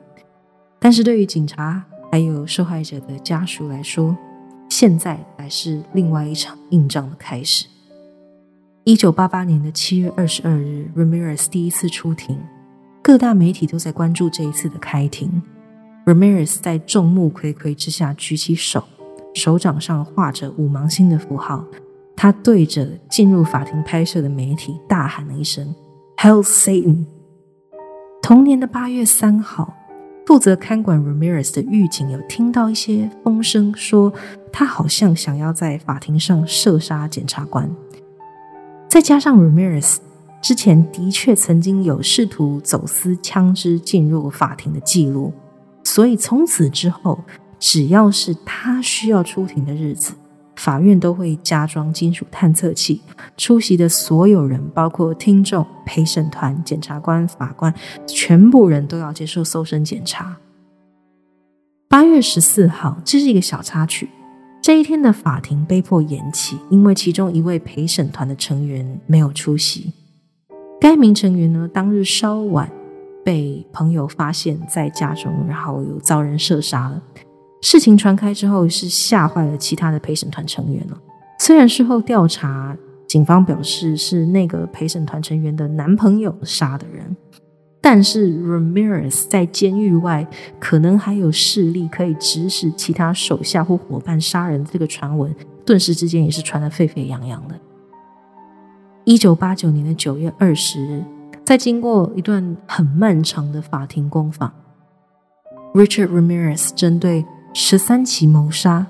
[0.80, 4.16] 但是对于警察还有受害者的家属来说，
[4.68, 7.66] 现在才是另外一场硬仗的开始。
[8.82, 12.36] 一九八八年的七月二十二日，Ramirez 第一次出庭，
[13.02, 15.40] 各大媒体都在关注这一次的开庭。
[16.04, 18.82] Ramirez 在众目睽睽之下举起手，
[19.34, 21.64] 手掌上画着五芒星的符号，
[22.16, 25.72] 他对着进入法庭拍摄的媒体大喊了一声
[26.16, 27.04] “Hell Satan”。
[28.20, 29.72] 同年的八月三号，
[30.26, 34.12] 负责看管 Ramirez 的狱警有听到一些风声，说
[34.52, 37.70] 他好像想要在法庭上射杀检察官。
[38.88, 39.98] 再加上 Ramirez
[40.42, 45.32] 之前的确曾经有试图走私枪支进入法庭的记录，
[45.92, 47.22] 所以从此之后，
[47.58, 50.14] 只要是他需要出庭的日子，
[50.56, 53.02] 法院都会加装金属探测器。
[53.36, 57.74] 出席的所有人，包括听众、陪审团、检察官、法官，
[58.06, 60.34] 全部人都要接受搜身检查。
[61.90, 64.08] 八月十四号，这是一个小插曲。
[64.62, 69.92] 这一天的法庭被迫延期，因为其中一位陪审团的成员没有出席。
[70.80, 72.72] 该名成员呢，当日稍晚
[73.24, 77.02] 被朋友发现在家中，然后又遭人射杀了。
[77.60, 80.98] 事情传开之后，是吓坏了其他的陪审团成员了。
[81.38, 87.16] 虽然事后调查，警方表示是那个陪审团成员的男朋友杀的人。
[87.80, 90.24] 但是 Ramirez 在监狱外
[90.60, 95.34] 可能还有势力可以指使其他手下或伙伴杀人，这个传闻
[95.66, 97.58] 顿时之间也是传得沸沸扬扬的。
[99.04, 101.04] 一九八九年的九月二十日，
[101.52, 104.50] 在经过一段很漫长的法庭公访
[105.74, 108.86] ，Richard Ramirez 针对十三起谋杀、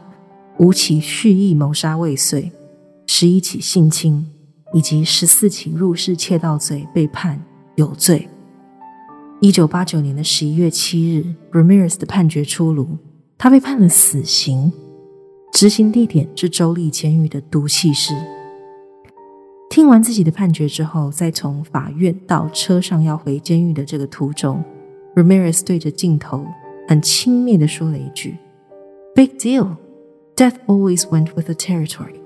[0.60, 2.52] 五起蓄意谋杀未遂、
[3.08, 4.24] 十一起性侵
[4.72, 7.42] 以及十四起入室窃盗罪被判
[7.74, 8.28] 有罪。
[9.40, 12.96] 一九八九年的十一月七日，Ramirez 的判决出炉，
[13.36, 14.72] 他被判了死刑，
[15.52, 18.14] 执行地点是州立监狱的毒气室。
[19.72, 24.62] 听完自己的判决之后，在从法院到车上要回监狱的这个途中
[25.16, 26.44] ，Ramirez 对着镜头
[26.86, 28.36] 很轻蔑的说了一句
[29.14, 29.76] ：“Big deal,
[30.36, 32.20] death always went with the territory.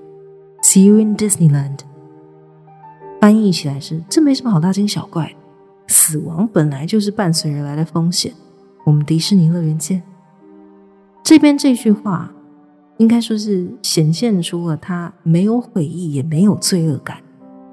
[0.61, 1.79] See you in Disneyland。”
[3.21, 5.33] 翻译起来是：这没什么好大惊小怪。
[5.87, 8.33] 死亡本来就是伴随而来的风险。
[8.83, 10.03] 我们迪士尼乐园见。
[11.23, 12.29] 这边这句话，
[12.97, 17.19] 应该说是显现出了他没有悔意，也没有罪恶感。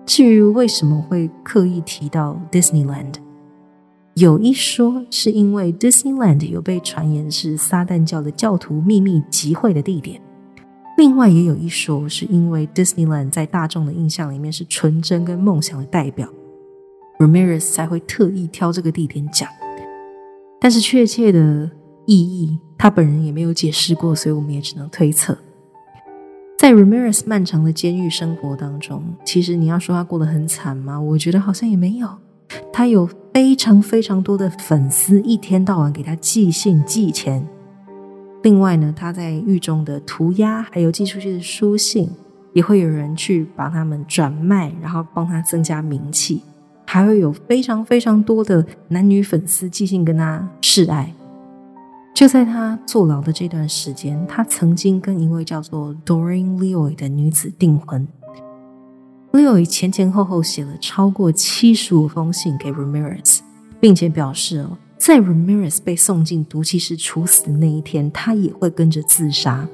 [0.06, 3.14] 至于为什么会刻意提到 Disneyland，
[4.14, 10.20] 有一说是因为 Disneyland 有被传言是撒旦教的教徒秘密集会的地点。
[10.96, 16.28] 另外也有一说是因为 Disneyland 在大众的印象里面是纯真跟梦想的代表。
[17.18, 19.48] Ramirez 才会特意挑这个地点讲，
[20.60, 21.70] 但是确切的
[22.06, 25.36] 意义他本人也没有解释过，所以我们也只能推测。
[26.56, 30.98] 在 Ramirez 漫长的监狱生活当中，其实你要说他过得很惨吗？
[30.98, 32.08] 我觉得好像也没有。
[32.72, 37.46] 他有非常非常多的粉丝，一天到晚给他寄信寄钱。
[38.42, 42.08] 另外呢，他在狱中的涂鸦，还有寄出去的书信，
[42.52, 46.40] 也会有人去把他们转卖，然后帮他增加名气。
[46.86, 51.12] 还会有非常非常多的男女粉丝寄信跟他示爱。
[52.14, 58.06] 就在他坐牢的这段时间，他曾经跟一位叫做 Doreen Leoy 的女子订婚。
[59.32, 63.40] Leoy 前前后后写了超过七十五封信给 Ramirez，
[63.80, 69.68] 并且表示哦，在 Ramirez 被送进毒气室处死的那一天，他也会跟着自杀。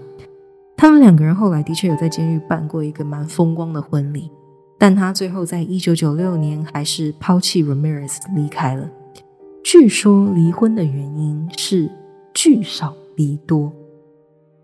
[0.78, 4.30] 他们两个人后来的确有在监狱办过一个蛮风光的婚礼。
[4.78, 8.88] 但他最后在一九九六年还是抛弃 Ramirez 离开了。
[9.62, 11.90] 据说离婚的原因是
[12.42, 13.70] 聚少离多。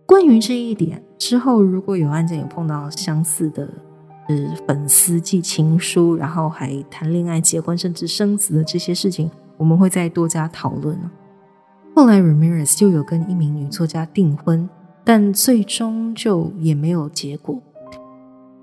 [0.06, 3.68] 关于这一点，之后如果有案件有碰到相似的，
[4.30, 10.98] 是粉丝寄情书，然后还谈恋爱、结婚，甚至生子的这些事情，我们会再多加讨论。
[11.94, 14.66] 后来 Ramirez 就有跟一名女作家订婚，
[15.04, 17.60] 但最终就也没有结果。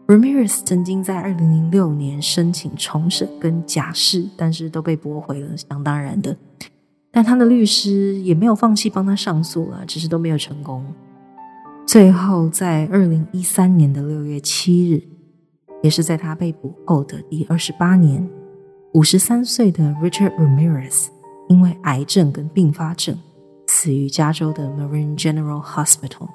[0.08, 6.36] Ramirez 曾经在二零零六年申请重审跟假释，但是都被驳回了，想当然的。
[7.16, 10.84] 但他的律师也没有放弃帮他上诉了，只是都没有成功。
[11.86, 15.04] 最后在二零一三年的六月七日，
[15.84, 18.28] 也是在他被捕后的第二十八年，
[18.94, 21.10] 五十三岁的 Richard Ramirez
[21.50, 23.16] 因为癌症跟并发症，
[23.68, 26.30] 死于加州的 Marine General Hospital。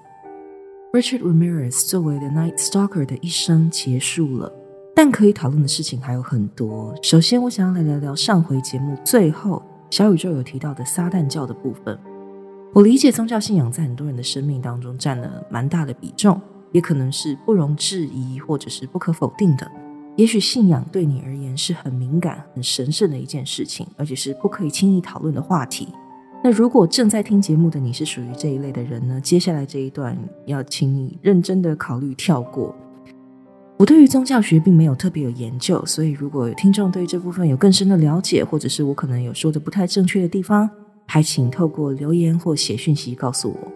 [0.92, 4.52] Richard Ramirez 作为 The Night Stalker 的一生结束了，
[4.94, 6.94] 但可以讨论的事情还有很多。
[7.02, 9.60] 首先，我想要来聊聊上回节目最后
[9.90, 11.98] 小宇宙有提到的撒旦教的部分。
[12.74, 16.40] 我理解宗教信仰在很多人的生命当中占了蛮大的比重，
[16.72, 19.70] 也可能是不容置疑或者是不可否定的。
[20.16, 25.88] 也许信仰对你而言是很敏感、很神圣的一件事情，而且是不可以轻易讨论的话题。
[26.44, 29.20] 那如果正在听节目的你是属于这一类的人呢？
[29.20, 32.74] 接下来这一段要请你认真的考虑跳过。
[33.78, 40.68] 我对于宗教学并没有特别有研究，所以如果有听众对这部分有更深的了解，或者是我可能有说的不太正确的地方，
[41.06, 43.72] 还请透过留言或写讯息告诉我。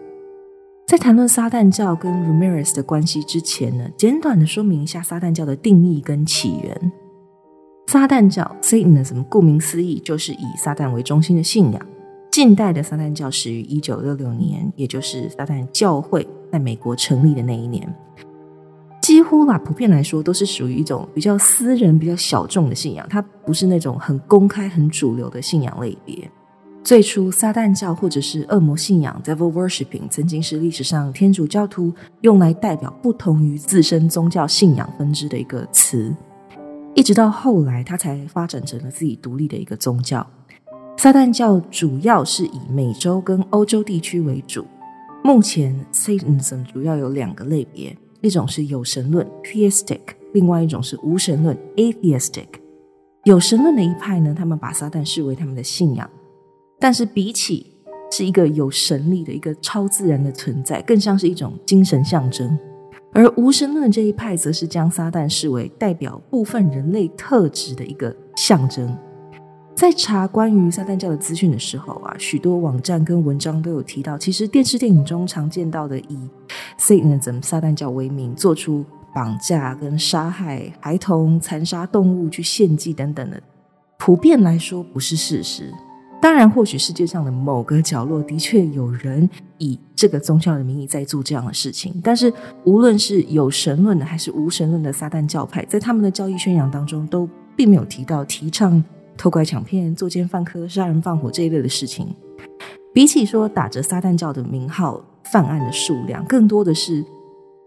[0.85, 6.91] 在谈论撒旦教跟 Ramirez 的关系之前呢，简短的说明一下撒旦教的定义跟起源。
[7.87, 11.81] 撒旦教 Satanism 顾名思义就是以撒旦为中心的信仰。
[12.29, 17.87] 近代的撒旦教始于一九六六年，也就是撒旦教会在美国成立的那一年。
[19.03, 26.31] 几乎啦，普遍来说都是属于一种比较私人、比较小众的信仰，它不是那种很公开、很主流的信仰类别。
[26.85, 36.15] 最初，撒旦教或者是恶魔信仰 （Devil Worshipping） 曾经是历史上天主教徒用来代表不同于自身宗教信仰分支的一个词，
[36.95, 40.25] 一直到后来，它才发展成了自己独立的一个宗教。
[40.95, 44.65] 撒旦教主要是以美洲跟欧洲地区为主。
[45.25, 47.97] 目前，Satanism 主要有两个类别。
[48.23, 49.99] 一种是有神论 （theistic），
[50.31, 52.47] 另外一种是无神论 （atheistic）。
[53.25, 56.09] 有神论的一派呢，他们把撒旦视为他们的信仰，
[56.79, 57.75] 但是比起
[58.09, 62.57] 是一个有神力的一个超自然的存在，更像是一种精神象征。
[63.11, 68.97] 而无神论这一派，则是将撒旦视为代表部分人类特质的一个象征。
[69.75, 76.17] 在查关于撒旦教的资讯的时候啊，许多网站跟文章都有提到，其实电视电影中常见到的以
[76.79, 83.41] Satanism 撒旦教为名，做出绑架跟杀害孩童、残杀动物去献祭等等的，
[83.97, 85.73] 普遍来说不是事实。
[86.21, 92.31] 当然，或许世界上的某个角落的确有人以这个宗教的名义在做这样的事情，但是
[92.63, 98.81] 无论是有神论的还是无神论的撒旦教派，在他们的教义宣扬当中，都并没有提到提倡。
[99.17, 102.07] 偷拐抢骗、作奸犯科、杀人放火这一类的事情，
[102.93, 107.03] 比起说打着撒旦教的名号犯案的数量，更多的是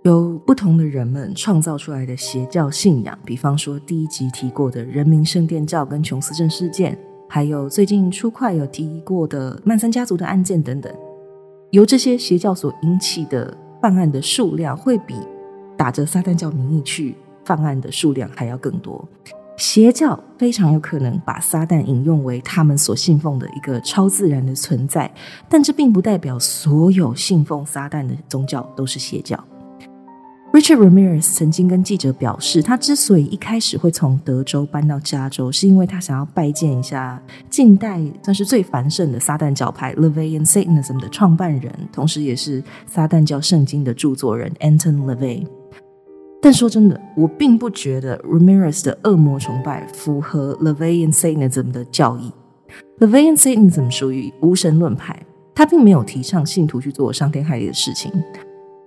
[0.02, 3.18] 由不同的人们创造出来的邪教信仰。
[3.24, 10.92] 比方说第一集提过的人民圣殿教跟琼斯镇事件，还有最近初快有提过的曼森家族的案件等等，
[11.70, 15.14] 由这些邪教所引起的犯案的数量，会比
[15.76, 19.06] 打着撒旦教名义去犯案的数量还要更多。
[19.56, 25.10] 邪教非常有可能把撒旦引用为他们所信奉的一个超自然的存在，
[25.48, 29.42] 但这并不代表所有信奉撒旦的宗教都是邪教。
[30.52, 45.46] Richard Ramirez 曾经跟记者表示，他之所以一开始会从德州搬到加州，是因为他想要拜见一下近代算是最繁盛的撒旦教派 LaVey and Satanism 的创办人，同时也是撒旦教圣经的著作人 Anton LaVey。
[46.46, 52.30] 但说真的，我并不觉得 Ramirez 的恶魔崇拜符合 LaVey and Satanism 的教义。
[53.00, 55.20] LaVey and Satanism 属于无神论派，
[55.52, 58.12] 他并没有提倡信徒去做伤天害理的事情。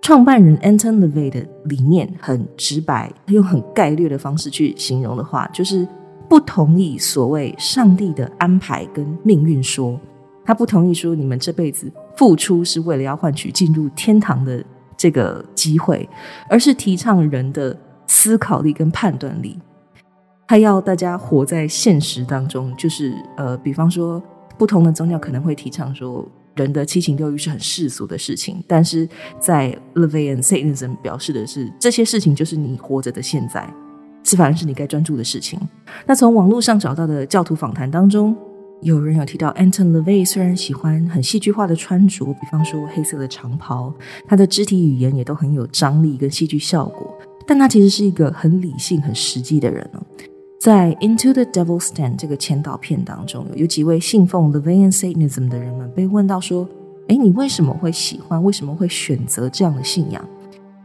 [0.01, 5.85] 创办人 Anton LaVey 的理念很直白，用很概略的方式去形容的话，就是
[6.29, 9.99] 不同意所谓上帝的安排跟命运说。
[10.45, 14.63] 他不同意说你们这辈子付出是为了要换取进入天堂的。
[14.99, 16.07] 这个机会，
[16.49, 17.73] 而是提倡人的
[18.05, 19.57] 思考力跟判断力，
[20.45, 22.75] 他要大家活在现实当中。
[22.75, 24.21] 就是呃，比方说，
[24.57, 29.07] 不同的宗教可能会提倡说，人的七情六欲是很世俗的事情，但是
[29.39, 33.73] 在 Levian Satanism 表示的是，这些事情就是你活着的现在，
[34.25, 35.57] 是反而是你该专注的事情。
[36.05, 38.35] 那从网络上找到的教徒访谈当中。
[38.81, 43.93] 有人有提到，Anton LaVey 虽然喜欢很戏剧化的穿着，比方说黑色的长袍，
[44.25, 47.13] 他的肢体语言也都很有张力跟戏剧效果，
[47.45, 50.01] 但他其实是一个很理性、很实际的人哦。
[50.61, 56.65] 在《Into the Devil's Den》这个前导片当中，有几位信奉 LaVeyan Satanism 的人们被问到说
[57.09, 58.41] ：“哎，你为什么会喜欢？
[58.41, 60.25] 为什么会选择这样的信仰？”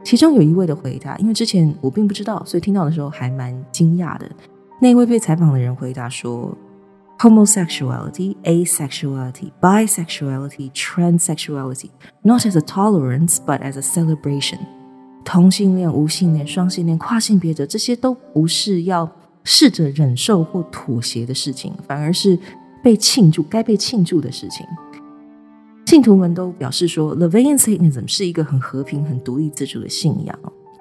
[0.03, 4.28] 其中有一位的回答，因为之前我并不知道，所以听到的时候还蛮惊讶的。
[4.80, 6.53] 那位被采访的人回答说。
[7.19, 11.91] Homosexuality, asexuality, bisexuality, transsexuality,
[12.23, 14.59] not as a tolerance, but as a celebration.
[15.25, 19.11] 同性恋、无性恋、双性恋、跨性别者，这些都不是要
[19.43, 22.39] 试着忍受或妥协的事情，反而是
[22.83, 24.67] 被庆祝、该被庆祝的事情。
[25.87, 30.39] 信徒们都表示说，Levian Satanism 是一个很和平、很独立自主的信仰，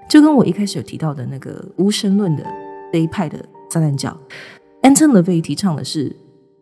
[0.09, 2.43] 就跟我一开始有提到的那个无神论的
[2.91, 3.37] 这一派的
[3.69, 4.17] 撒旦教。
[4.81, 6.13] Anton LaVey 提倡的是。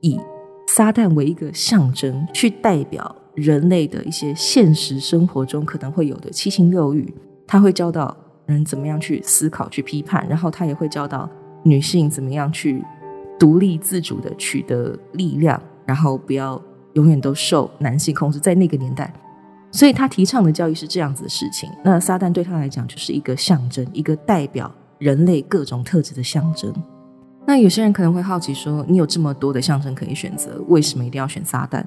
[0.02, 0.20] 以
[0.68, 7.14] 撒旦为一个象征，去代表人类的一些现实生活中可能会有的七情六欲，
[7.47, 11.30] 他会教导人怎么样去思考、去批判，然后他也会教导
[11.64, 12.84] 女性怎么样去
[13.39, 16.62] 独立自主的取得力量，然后不要
[16.93, 18.39] 永远都受男性控制。
[18.39, 19.14] 在那个年代，
[19.72, 21.70] 所以他提倡的教育是这样子的事情。
[21.84, 26.74] 那撒旦对他来讲就是一个象征，一个代表人类各种特质的象征。
[27.46, 31.84] 那有些人可能会好奇说：“你有这么多的象征可以选择，为什么一定要选撒旦？”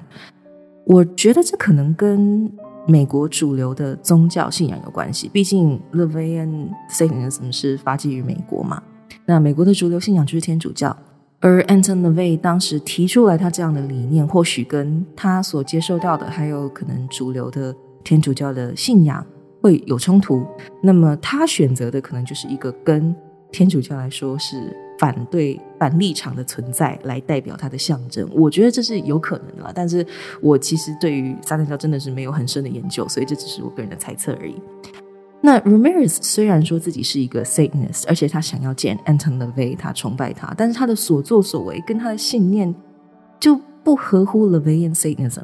[0.85, 2.51] 我觉得这可能跟
[2.85, 5.27] 美国主流的宗教信仰有关系。
[5.29, 8.83] 毕竟 l e v i a n Satanism 是发迹于美国嘛。
[9.25, 10.95] 那美国的主流信仰就是天主教，
[11.39, 19.25] 而 Anton LaVey 当时提出来他这样的理念，或许跟他所接受到的，还有可能主流的天主教的信仰
[19.63, 20.45] 会有冲突。
[20.83, 23.15] 那么他选择的可能就是一个跟
[23.51, 24.84] 天主教来说是。
[24.97, 29.71] 反对反立场的存在来代表它的象征，我觉得这是有可能的。
[29.73, 30.05] 但是
[30.41, 34.55] 我其实对于撒旦教真的是没有很深的研究，所以这只是我个人的猜测而已。
[35.41, 42.73] 那 Ramirez 虽然说自己是一个 Satanist，而且他想要见 Anton LaVey，他崇拜他，但是他的所作所为跟他的信念
[43.39, 45.43] 就不合乎 LaVeyan Satanism。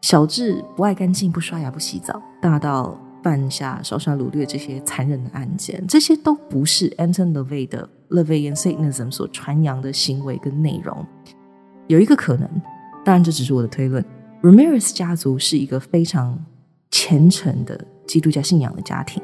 [0.00, 7.86] 小至不爱干净、不刷牙、不洗澡，大到犯下烧杀掳掠这些残忍的案件，这些都不是 Anton LaVey 的。
[8.10, 11.04] Levian Satanism 所传扬的行为跟内容，
[11.86, 12.48] 有一个可能，
[13.04, 14.04] 当然这只是我的推论。
[14.42, 16.38] Ramirez 家族是一个非常
[16.90, 19.22] 虔诚的基督教信仰的家庭，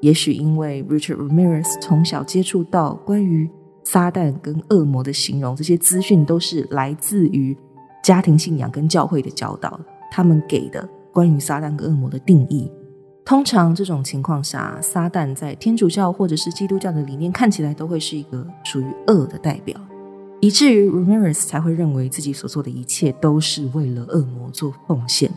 [0.00, 3.48] 也许因为 Richard Ramirez 从小接触到关于
[3.84, 7.56] 撒旦跟恶魔的形容，这些资讯都是来自于
[8.02, 12.70] 家庭信仰跟教会的教导，他们给的关于撒旦跟恶魔的定义。
[13.28, 19.78] 通常这种情况下，撒旦在天主教或者是基督教的理念看起来都会是一个属于恶的代表，
[20.40, 25.30] 以至于 Ramirez 才会认为自己所做的一切都是为了恶魔做奉献。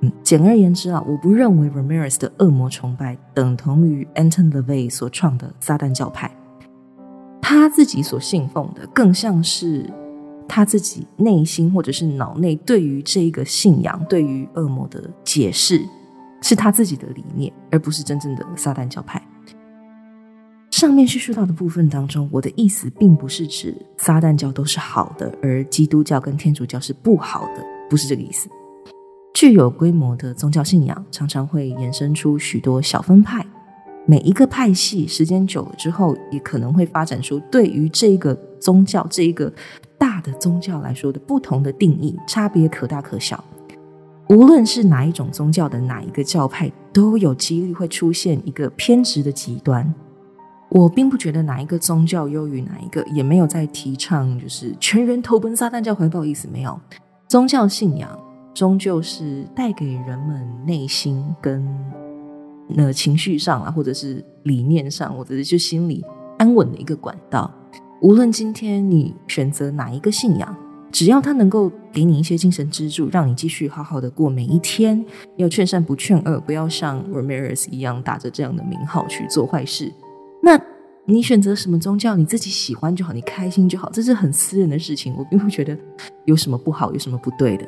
[0.00, 6.34] 嗯，简而言之啊，我不认为 Ramirez 的恶魔崇拜等同于 Anton LaVey 所创的撒旦教派，
[7.42, 9.84] 他自己所信奉的更像是
[10.48, 15.86] 他自己内心或者是脑内对于这个信仰、对于恶魔的解释。
[16.44, 19.20] 是他自己的理念，而不是真正的撒旦教派。
[20.70, 28.50] 上面叙述到的部分当中，我的意思并不是指撒旦教都是好的，而基督教跟天主教是不好的，不是这个意思。
[29.32, 33.42] 具有规模的宗教信仰常常会衍生出许多小分派，
[34.04, 39.50] 每一个派系时间久了之后，也可能会发展出对于这个宗教这一个
[39.96, 43.42] 大的宗教来说的不同的定义，差别可大可小。
[44.28, 49.94] 无论是哪一种宗教的哪一个教派，都有几率会出现一个偏执的极端。
[50.70, 56.80] 我并不觉得哪一个宗教优于哪一个，也没有在提倡就是全员投奔撒旦教好不好，意思没有。
[57.28, 58.18] 宗教信仰
[58.54, 61.64] 终究是带给人们内心跟
[62.66, 66.02] 那情绪上啊，或者是理念上，或者是就心里
[66.38, 67.50] 安稳的一个管道。
[68.00, 70.56] 无论今天你选择哪一个信仰。
[70.94, 79.92] 只要他能够给你一些精神支柱，让你继续好好的过每一天，要劝善不劝恶，不要像 Ramirez 一样打着这样的名号去做坏事。
[80.40, 80.56] 那
[81.04, 85.76] 你选择什么宗教，你自己喜欢就好，你开心就好，这是很私人的事情，我并不觉得
[86.26, 87.66] 有什么不好，有什么不对的。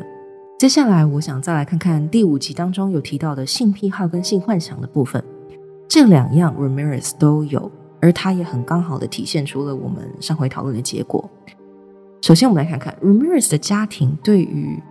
[0.56, 5.20] 接下来，我想再来看看第五集当中有提到的性癖好跟性幻想的部分，
[5.88, 7.68] 这两样 Ramirez 都有，
[8.00, 11.28] 而他也很刚好的体现出了我们上回讨论的结果。
[12.26, 14.82] 首先，我们来看看 Ramirez 的家庭对于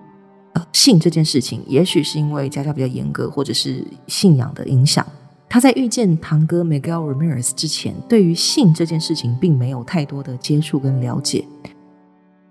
[0.53, 5.05] 呃性这件事情，也许是因为家教比较严格，或者是信仰的影响。
[5.49, 11.45] 他在遇见堂哥 Miguel Ramirez 之前，对于性这件事情并没有太多的接触跟了解。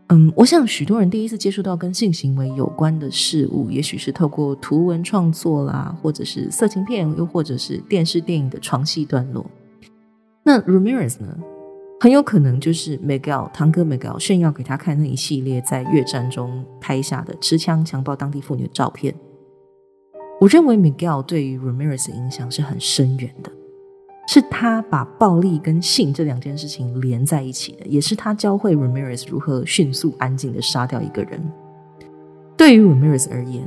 [0.08, 9.46] 嗯，我想许多人第一次接触到跟性行为有关的事物，也许是透过图文创作啦，或者是色情片，又或者是电视电影的床戏段落。
[10.42, 11.34] 那 Ramirez 呢？
[12.04, 19.14] 很有可能就是 Miguel 堂哥 Miguel 炫耀给他看那一系列在越战中拍下的持枪强暴当地妇女的照片。
[20.38, 23.50] 我认为 Miguel 对于 Ramirez 的影响是很深远的，
[24.28, 31.40] 是他把暴力跟性这两件事情连在一起的，也是他教会 Ramirez 如何迅速安静的杀掉一个人。
[32.54, 33.66] 对于 Ramirez 而言，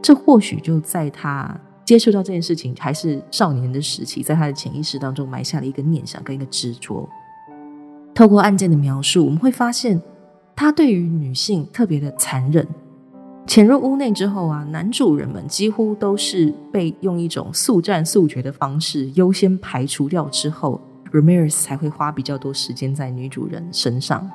[0.00, 7.08] 这或许就在他接触到这件事情还是少年的时期，在他的潜意识当中埋下了一个念想跟一个执着。
[8.14, 10.00] 透过案件的描述，我们会发现
[10.54, 12.66] 他对于女性特别的残忍。
[13.46, 20.80] 潜入屋内之后啊，男主人们几乎都是被用一种速战速决的方式优先排除掉之后
[21.12, 24.30] ，Ramirez 才会花比较多时间在女主人身上。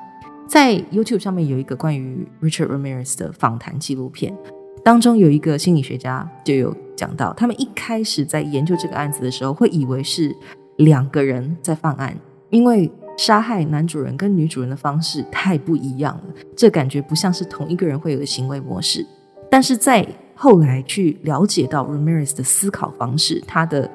[0.46, 4.36] 在 YouTube 上面有一个关于 Richard Ramirez 的访谈纪录片，
[4.84, 10.34] 当中有一个心理学家就有讲到，他们一开始在研究这个案子的时候，会以为是
[10.76, 12.16] 两个人在犯案，
[12.50, 12.90] 因为
[13.20, 19.06] 杀害男主人跟女主人的方式太不一样了，这感觉不像是同一个人会有的行为模式。
[19.50, 23.90] 但是在后来去了解到 Ramirez 的思考方式，他的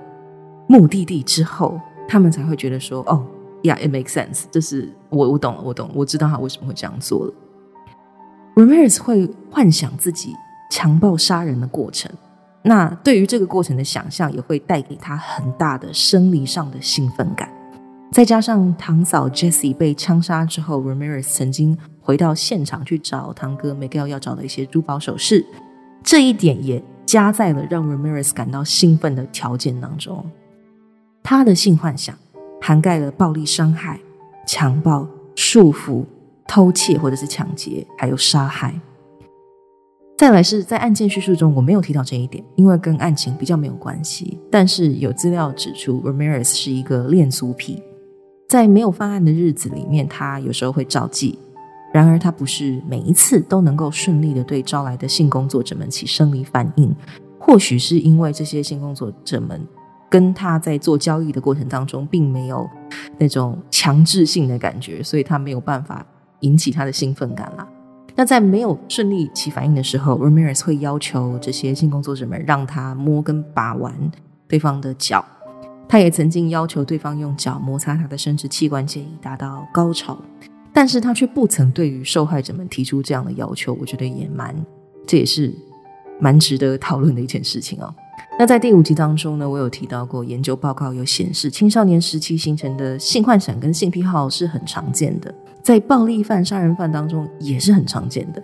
[0.67, 3.25] 目的地之后，他们才会觉得说：“哦
[3.63, 7.33] ，Yeah，it makes sense。”这是我我懂了，我懂，我知道他为什么会这样做了。
[8.53, 10.35] Ramirez 会幻想自己。
[10.71, 12.11] 强暴杀人的过程，
[12.63, 17.47] 那对于这个过程的想象也会带给他很大的生理上的兴奋感。
[18.15, 25.45] 再加上堂嫂 Jessie 被枪杀之后，Ramirez 曾经回到现场去找堂哥 Miguel 要找的一些珠宝首饰，
[26.01, 30.25] 这一点也加在了让 Ramirez 感到兴奋的条件当中。
[31.23, 32.17] 他的性幻想
[32.61, 33.99] 涵盖了暴力伤害、
[34.47, 35.05] 强暴、
[35.35, 36.05] 束缚、
[36.47, 38.73] 偷窃或者是抢劫，还有杀害。
[40.17, 44.39] 再来是在案件叙述中，我没有提到这一点，因为跟案情比较没有关系。
[44.49, 47.83] 但是有资料指出，Ramirez 是一个恋足癖，
[48.47, 51.37] 在没有犯案的日子里面，他有时候会照记。
[51.93, 56.93] 然而，他不是每一次都能够顺利的对招来的性工作者们起生理反应。
[57.39, 59.61] 或许是因为这些性工作者们
[60.09, 62.69] 跟他在做交易的过程当中，并没有
[63.17, 66.05] 那种强制性的感觉，所以他没有办法
[66.41, 67.67] 引起他的兴奋感啦。
[68.15, 73.93] 那在没有顺利起反应的时候，Ramirez 会要求这些性工作者们让他摸跟把玩
[74.47, 75.23] 对方的脚。
[75.87, 80.17] 他也曾经要求对方用脚摩擦他的生殖器官，建议达到高潮。
[80.73, 83.73] 但是他却不曾对于受害者们提出这样的要求。
[83.79, 84.53] 我觉得也蛮，
[85.07, 85.53] 这也是
[86.19, 87.93] 蛮值得讨论的一件事情哦。
[88.37, 95.33] 那在第五集当中呢，我有提到过研究报告有显示，青少年时期形成的性幻想跟性癖好是很常见的。
[95.63, 98.43] 在暴力犯、杀人犯当中也是很常见的。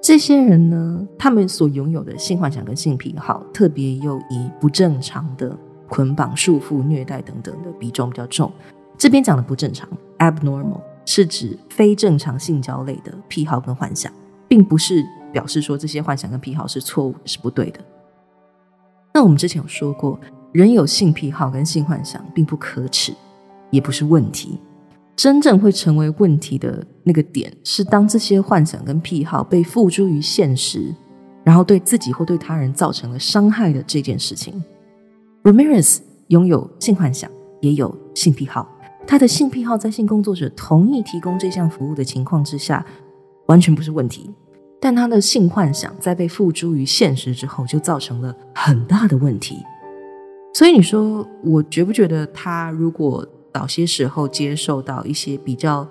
[0.00, 5.54] 这些人呢，他们所拥有的性幻想跟性癖好，特别又以不正常的
[5.88, 8.52] 捆绑、束缚、虐待等等的比重比较重。
[8.96, 14.12] 这边讲的不正常 （abnormal） 是指非正常性交类的癖好跟幻想，
[14.46, 17.80] 并不是表示说这些幻想跟癖好是错误、是不对的。
[19.14, 20.18] 那我们之前有说过，
[20.52, 23.12] 人有性癖好跟性幻想并不可耻，
[23.70, 24.60] 也不是问题。
[25.16, 30.94] 真正会成为问题的那个点，是当这些幻想跟癖好被付诸于现实，
[31.42, 34.62] 然后对自己或对他人造成了伤害的这件事情。
[35.42, 37.30] Ramirez 拥有性幻想，
[37.60, 38.68] 也有性癖好。
[39.06, 42.84] 他的性癖好在性工作者同意提供这项服务的情况之下，
[43.46, 44.30] 完全不是问题。
[44.80, 49.56] 但他的性幻想在被付诸于现实之后，就造成了很大的问题。
[50.54, 53.26] 所以你说，我觉不觉得他如果？
[53.50, 55.84] 早些时候接受到一些比较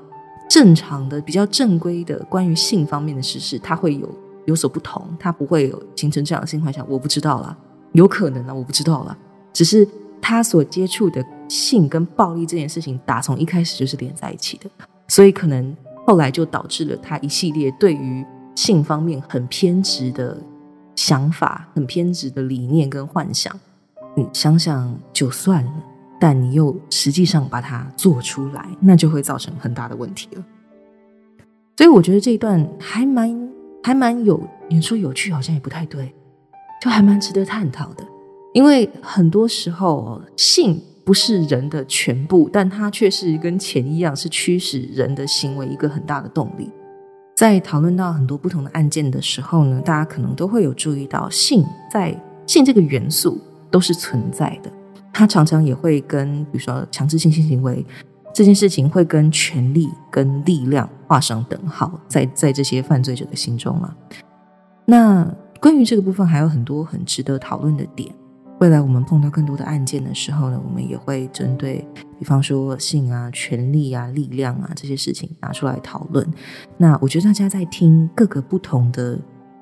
[0.48, 4.10] 正常的、比较正规的关于性方面的事实，他会有
[4.46, 6.88] 有所不同，他不会有形成这样的性幻想。
[6.90, 7.58] 我不知道啦，
[7.92, 9.18] 有可能啊，我不知道啦。
[9.58, 9.88] 只是
[10.22, 14.70] 他所接触的性跟暴力这件事情，打从一开始就是连在一起的，
[15.08, 20.38] 所以可能后来就导致了他一系列对于性方面很偏执的
[20.96, 23.52] 想法、很偏执的理念跟幻想。
[24.16, 25.72] 你想想就算了。
[26.20, 30.44] 但你又实际上把它做出来，那就会造成很大的问题了。
[31.76, 33.50] 所以我觉得这一段还蛮
[33.84, 34.40] 还蛮有，
[34.70, 36.14] 你说有趣好像也不太对，
[36.80, 38.04] 就还蛮值得探讨的。
[38.54, 46.70] 因为很多时候性不是人的全部，但它却是跟钱一样，是驱使人的行为一个很大的动力。
[47.36, 53.40] 在讨论到很多不同的案件的时候呢，大家可能都会有注意到，性在性这个元素
[53.70, 54.72] 都是存在的。
[55.14, 57.86] 它常常也会跟，比如说强制性性行为
[58.34, 63.96] 这件事情，会跟权力跟力量画上等号，在在这些犯罪者的心中啊。
[64.86, 65.32] 那
[65.62, 68.12] 关于这个部分，还有很多很值得讨论的点。
[68.60, 71.88] 未来我们碰到更多的案件的时候呢，我们也会针对，
[72.18, 76.28] 比方说性啊、权力啊、力量啊这些事情拿出来讨论。
[76.78, 79.20] 那我觉得大家在听各个不同的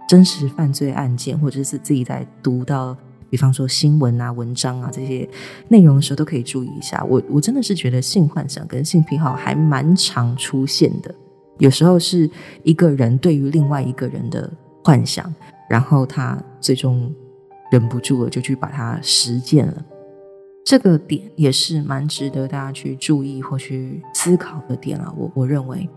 [0.07, 2.95] 真实犯罪案件，或者是自己在读到。
[3.27, 5.27] 比方说新闻啊、文章啊这些
[5.67, 7.03] 内容的时候，都可以注意一下。
[7.03, 11.13] 我我真的是觉得性幻想跟性癖好还蛮常出现的。
[11.57, 12.29] 有时候是
[12.63, 14.49] 一个人对于另外一个人的
[14.81, 15.33] 幻想，
[15.67, 17.11] 然后他最终
[17.71, 19.85] 忍不住了，就去把它实践了。
[20.63, 25.13] 这个点也是蛮值得大家去注意或去思考的点啊。
[25.15, 25.87] 我我认为，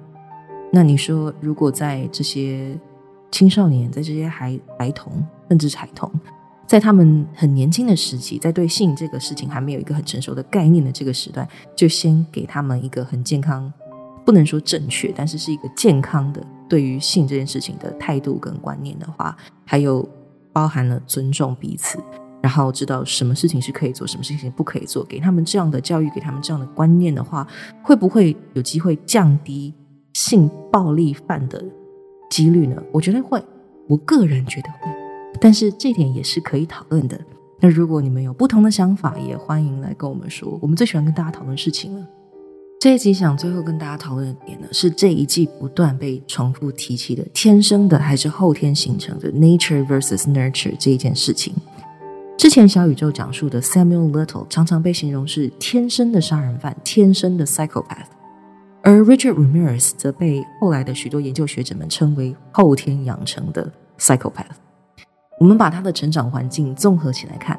[0.72, 2.78] 那你说，如果在这些
[3.30, 5.12] 青少年，在这些孩孩童
[5.48, 6.10] 甚至孩童。
[6.66, 13.72] 在他们很年轻的时期，在对性这个事情还没有一个很成熟的概念的这个时段，就先给他们一个很健康，
[14.22, 20.06] 不能说正确，但是是一个健康的对于性这件事情的态度跟观念的话，还有
[20.58, 22.00] 包含了尊重彼此，
[22.42, 27.46] 然后知道什么事情是可以做，什么事情不可以做，给他们这样的教育，给他们这样的观念的话，
[27.80, 29.72] 会不会有机会降低
[30.14, 31.64] 性暴力犯的
[32.28, 32.82] 几率呢？
[32.90, 33.40] 我觉得会，
[33.86, 34.90] 我个人觉得会，
[35.40, 37.16] 但是这点也是可以讨论的。
[37.60, 40.58] 那如果你们有不同的想法，也欢迎来跟我们说。
[40.60, 42.04] 我们最喜欢跟大家讨论事情了。
[42.80, 51.52] 这一集想最后跟大家讨论的点呢，是这一季不断被重复提起的“天生的还是后天形成的 ”（nature versus nurture） 这一件事情。
[52.36, 58.06] 之前小宇宙讲述的 Samuel Little 常常被形容是天生的杀人犯、天生的 psychopath，
[58.84, 63.68] 而 Richard Ramirez 则被后来的许多研究学者们称为后天养成的
[63.98, 64.54] psychopath。
[65.40, 67.58] 我们把他的成长环境综合起来看。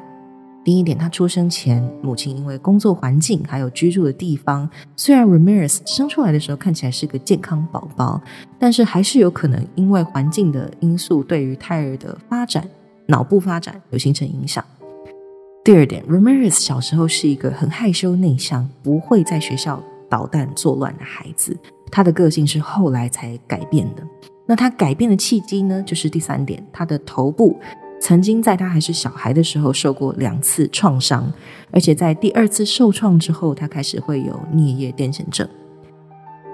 [0.62, 8.20] 第一点，他出生前，母亲因为工作环境还有居住的地方，虽然 Ramirez 生出来的时候看起来是个健康宝宝，
[8.58, 12.68] 但是还是有可能因为环境的因素，对于胎儿的发展、
[13.06, 14.62] 脑部发展有形成影响。
[15.64, 21.56] 第二点，Ramirez 小时候是一个很害羞内向，不会在学校捣蛋作乱的孩子，
[21.90, 24.02] 他的个性是后来才改变的。
[24.46, 25.82] 那他改变的契机呢？
[25.86, 27.56] 就是第三点，他的头部
[28.00, 31.32] 曾经在他还是小孩的时候受过两次创伤，
[31.70, 35.46] 而且在第二次受创之后，他开始会有颞叶癫痫症。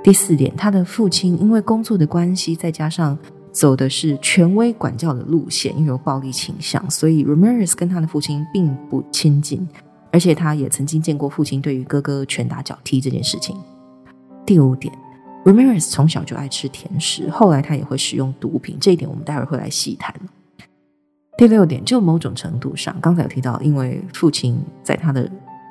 [0.03, 3.16] 第四点，他的父亲因为工作的关系，再加上
[3.53, 9.66] 走的是权威管教的路线，又有暴力倾向，所以 Ramirez 跟他的父亲并不亲近，
[10.12, 13.57] 而且他也曾经见过父亲对于哥哥拳打脚踢这件事情。
[14.44, 14.92] 第五点。
[15.44, 20.12] Ramirez 从小就爱吃甜食，后来他也会使用毒品，这一点我们待会儿会来细谈。
[21.37, 25.30] 第六点，就某种程度上，刚才有提到，因为父亲在他的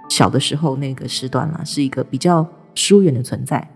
[0.10, 3.68] 小的时候那个时段啦，是一个比较疏远的存在。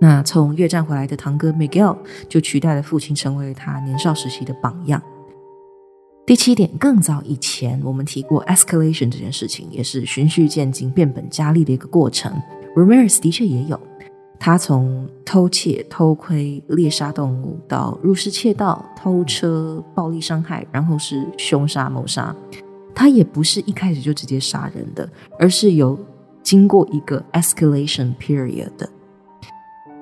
[0.00, 1.96] 那从越战回来的堂哥 Miguel
[2.28, 5.00] 就取代了父亲，成为了他年少时期的榜样。
[6.26, 12.32] 第七点，更早以前我们提过 escalation 这件事情，也是循序渐进、变本加厉的一个过程。
[12.74, 13.80] Ramirez 的确也有。
[14.38, 22.34] 他从偷窃、偷窥、猎杀动物，到入室窃盗、偷车、暴力伤害，然后是凶杀、谋杀。
[22.94, 25.08] 他也不是一开始就直接杀人的，
[25.38, 25.98] 而是有
[26.42, 28.88] 经过一个 escalation period 的。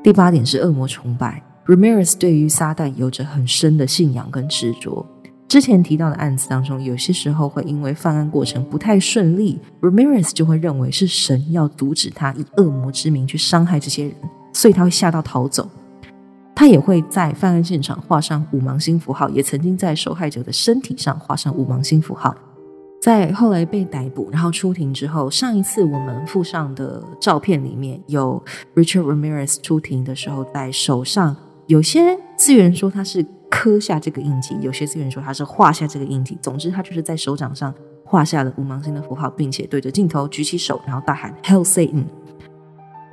[0.03, 5.07] 第八点是恶魔崇拜，Ramirez 对于撒旦有着很深的信仰跟执着。
[5.47, 14.15] 之前提到的案子当中，有些时候会因为犯案过程不太顺利，Ramirez 就会认为是神要阻止他以恶魔之名去伤害这些人，
[14.53, 15.69] 所以他会吓到逃走。
[16.57, 22.35] 他也会在犯案现场画上五芒星符号，也曾经在受害者的身体上画上五芒星符号。
[23.01, 28.43] 在后来被逮捕，然后出庭之后，上一次我们附上的照片里面有
[28.75, 31.37] Richard Ramirez 出庭的时候，在手上
[31.67, 33.25] 有些资源说他是。
[33.65, 36.37] 刻下这个印记，有些资源说他是画下这个印记。
[36.43, 42.05] 总之，他就是在手掌上画下了五芒星的符号，并且对着镜头举起手，然后大喊 “Hell Satan”。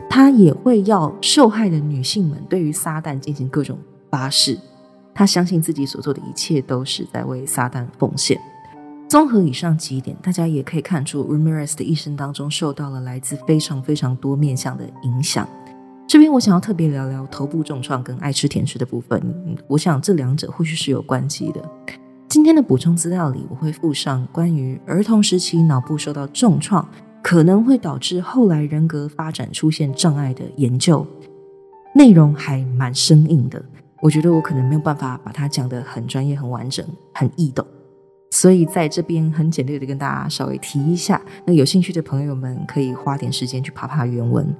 [0.09, 3.79] 他也会要受害的女性们对于撒旦进行各种
[4.09, 4.59] 发誓。
[5.13, 8.37] 他相信自己所做的一切都是在为撒旦奉献。
[9.07, 15.47] 综合以上几点，大家也可以看出，Ramirez 的一生当中受到了来自非常非常多面向的影响。
[16.11, 21.63] 这边我想要特别聊聊头部重创跟爱吃甜食的部分，我想这两者或许是有关系的。
[22.27, 26.85] 今天的补充资料里，我会附上关于儿童时期脑部受到重创
[27.23, 31.07] 可能会导致后来人格发展出现障碍的研究，
[31.95, 33.63] 内容还蛮生硬的。
[34.01, 37.65] 我觉得我可能没有办法把它讲得很专业、很完整、很易懂，
[38.31, 41.21] 所以在这边很简略的跟大家稍微提一下。
[41.45, 44.53] 那有兴趣的朋友们可以花点时间去爬爬原文。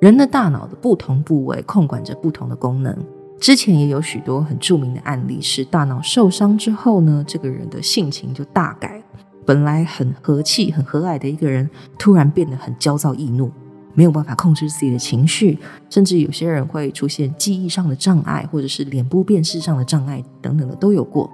[0.00, 2.96] 人的大脑的不同部位控管着不同的功能。
[3.40, 9.02] 之前也有许多很著名的案例，是大脑受伤之后呢，这个人的性情就大改。
[9.44, 11.68] 本来很和气、很和蔼的一个人，
[11.98, 13.50] 突然变得很焦躁易怒，
[13.94, 15.58] 没有办法控制自己的情绪，
[15.90, 21.28] 甚至有些人会出现记忆上的障碍，或者是脸部辨识上的障碍等等的都有过。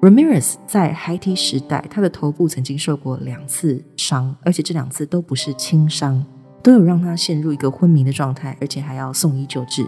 [0.00, 6.24] Ramirez 在孩提时代，他的头部曾经受过两次伤，而且这两次都不是轻伤。
[6.66, 9.86] 都有让他陷入一个昏迷的状态，而且还要送医救治。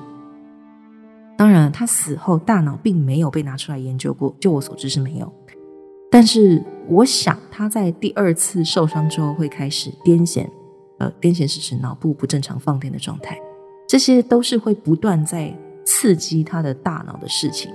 [1.37, 5.33] 当然，他死后大脑并没有被拿出来研究过，就我所知是没有。
[6.09, 10.47] 但是，我想他在第二次受伤之后会开始癫痫，
[10.99, 13.37] 呃，癫痫是指脑部不正常放电的状态，
[13.89, 15.53] 这些都是会不断在
[15.85, 17.73] 刺激他的大脑的事情。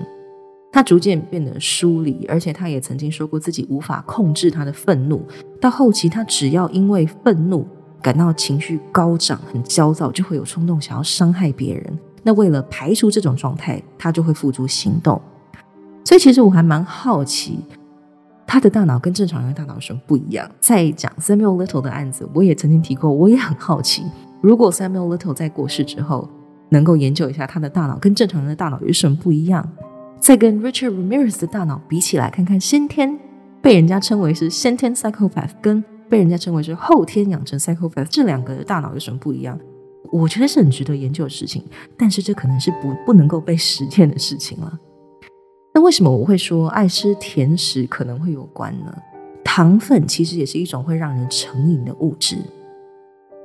[0.72, 5.22] 他逐渐变得疏离，而且他也曾经说过自己无法控制他的愤怒。
[5.60, 7.68] 到后期，他只要因为愤怒。
[8.04, 12.00] 感到情绪高涨、很焦躁，就会有冲动想要伤害别人。
[12.22, 15.20] 那为了排除这种状态，他就会付诸行动。
[16.04, 17.60] 所以其实我还蛮好奇，
[18.46, 20.50] 他的大脑跟正常人的大脑有什么不一样。
[20.60, 24.04] 在讲 Samuel Little 的案子，我也曾经提过，我也很好奇，
[24.42, 26.30] 如果 Samuel Little 在过世之后，
[26.70, 29.66] 能够研究一下他的大脑跟正常人的大脑有什么不一样，
[30.20, 33.18] 再跟 Richard Ramirez 的大脑比起来，看看先天
[33.62, 35.84] 被人家称为是先天 psychopath 跟
[36.14, 39.60] 被人家称为是后天养成 psychopath 这两个大脑有什么不一样？
[40.12, 41.64] 我觉得是很值得研究的事情，
[41.98, 44.78] 但是这可能是不不能够被实践的事情了。
[45.74, 48.96] 那为什么我会说爱吃甜食可能会有关呢？
[49.44, 52.38] 糖分其实也是一种会让人成瘾的物质。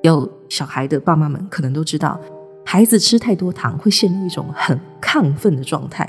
[0.02, 2.20] 有小孩的爸妈们可能都知道，
[2.66, 6.06] 孩子吃太多糖会陷入一种很亢奋的状态。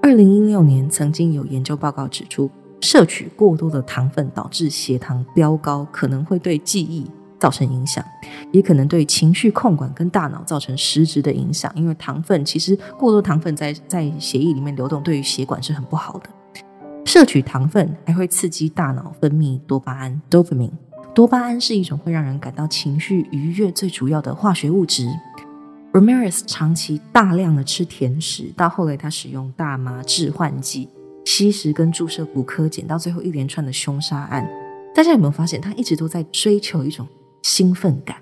[0.00, 2.50] 二零一六年曾经有研究报告指出，
[2.80, 7.10] 摄取过多的糖分导致血糖飙高，可能会对记忆。
[7.38, 8.02] 造成影响，
[8.50, 11.70] 也可能对情绪控管跟大脑造成实质的影响。
[11.76, 16.30] 因为糖分其实过多糖分在在血液里面流动，对于血管是很不好的。
[17.04, 20.72] 摄取糖分还会刺激大脑分泌多巴胺 （dopamine）。
[21.14, 25.06] 多巴胺是一种会让人感到情绪愉悦最主要的化学物质。
[25.92, 30.88] Ramirez 长期大量的吃甜食，到后来他使用大麻致幻剂、
[31.26, 34.48] 吸食跟注射骨科碱，到最后一连串的凶杀案。
[34.94, 37.06] 大家有没有发现，他一直都在追求一种？
[37.42, 38.16] 兴奋感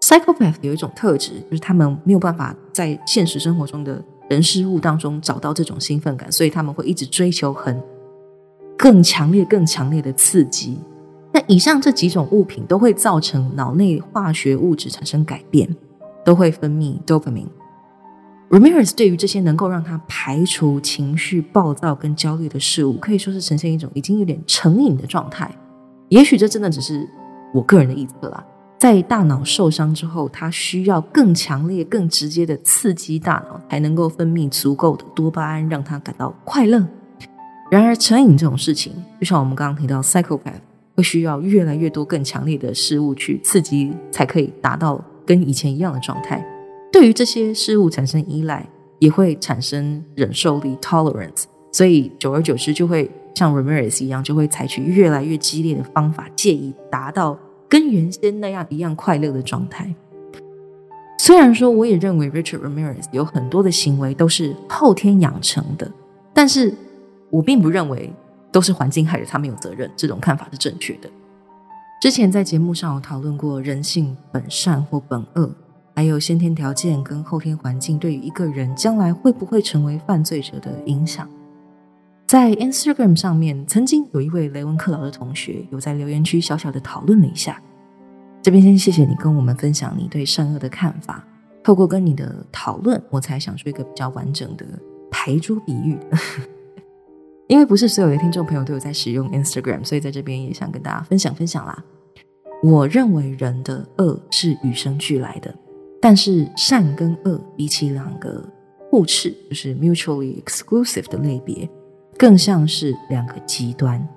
[0.00, 7.78] ，psychopath 有一种特质，就是他们没有办法在现实生活中的人事物当中找到这种兴奋感，所以他们会一直追求很
[8.78, 10.78] 更强烈、更强烈的刺激。
[11.34, 15.68] 那以上这几种物品都会造成脑内化学物质产生改变，
[16.24, 17.50] 都会分泌 dopamine。
[18.50, 25.50] Ramirez 对于这些能够让他排除情绪暴躁跟焦虑的事物，可以说是呈现一种已经有点成瘾的状态。
[26.08, 27.08] 也许这真的只是。
[27.54, 28.44] 我个人的臆测啦，
[28.76, 36.86] 在大脑受伤之后，它需要更强烈、更直接的刺激大脑，才能够分泌足够的多巴胺，让他感到快乐。
[37.70, 40.60] 然而，成瘾这种事情，就像我们刚刚提到，psychopath
[40.96, 46.44] 会需要越来越多、更强烈的事物去刺激，才可以达到跟以前一样的状态。
[46.96, 48.66] 对于这些事物产生依赖，
[49.00, 57.38] 也会产生忍受力 （tolerance），所以久而久之就会像 Ramirez 一样，就会采取越来越激烈的方法，借以达到。
[57.68, 59.94] 跟原先那样一样快乐的状态。
[61.18, 65.92] 虽然说，我也认为 Richard Ramirez 有很多的行为都是后天养成的，
[66.32, 66.72] 但是
[67.28, 68.10] 我并不认为
[68.50, 69.90] 都是环境害得他没有责任。
[69.94, 71.10] 这种看法是正确的。
[72.00, 75.50] 之前在节目上有讨论过人性本善或本恶，
[75.96, 81.26] 还有先天条件跟后天环境对于一个人将来会不会成为犯罪者的影响。
[82.26, 87.58] 在 Instagram 上面，曾经有一位雷文克劳的同学有在留言区小小的讨论了一下。
[88.42, 91.26] 这边先谢谢你跟我们分享你对善恶的看法。
[91.64, 94.66] 透过跟你的讨论，我才想出一个比较完整的
[95.10, 95.98] 牌桌比喻。
[97.48, 101.82] 因为不是所有的听众朋友都有在使用 Instagram，所以在这边也想跟大家分享分享啦。
[102.62, 105.54] 我认为人的恶是与生俱来的，
[106.08, 108.40] 但是善跟恶比起两个
[108.92, 111.68] 互斥，就是 mutually exclusive 的类别。
[112.16, 114.08] 更像是两个极端，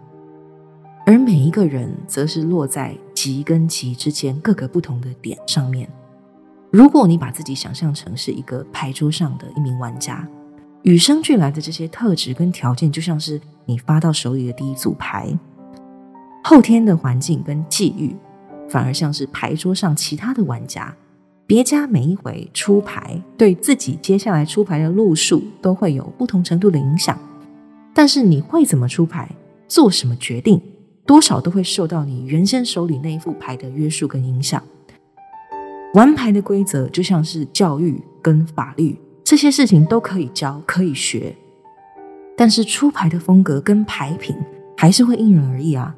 [1.03, 5.89] 而每一个人则是落在极跟极之间各个不同的点上面。
[6.69, 10.27] 如果你把自己想象成是一个牌桌上的一名玩家，
[10.83, 15.35] 与生俱来的这些特质跟条件，就像是你发到手里的第一组牌；
[16.43, 18.15] 后天的环境跟际遇，
[18.69, 20.95] 反而像是牌桌上其他的玩家。
[21.50, 27.18] 别家每一回出牌，对自己接下来出牌的路数都会有不同程度的影响。
[27.91, 29.28] 但是你会怎么出牌，
[29.68, 30.62] 做什么决定，
[31.08, 34.62] 多少都会受到你原先手里那一副牌的约束跟影响。
[35.95, 41.36] 玩牌的规则就像是教育跟法律，这些事情都可以教可以学，
[42.38, 44.36] 但是出牌的风格跟牌品
[44.78, 45.95] 还是会因人而异啊。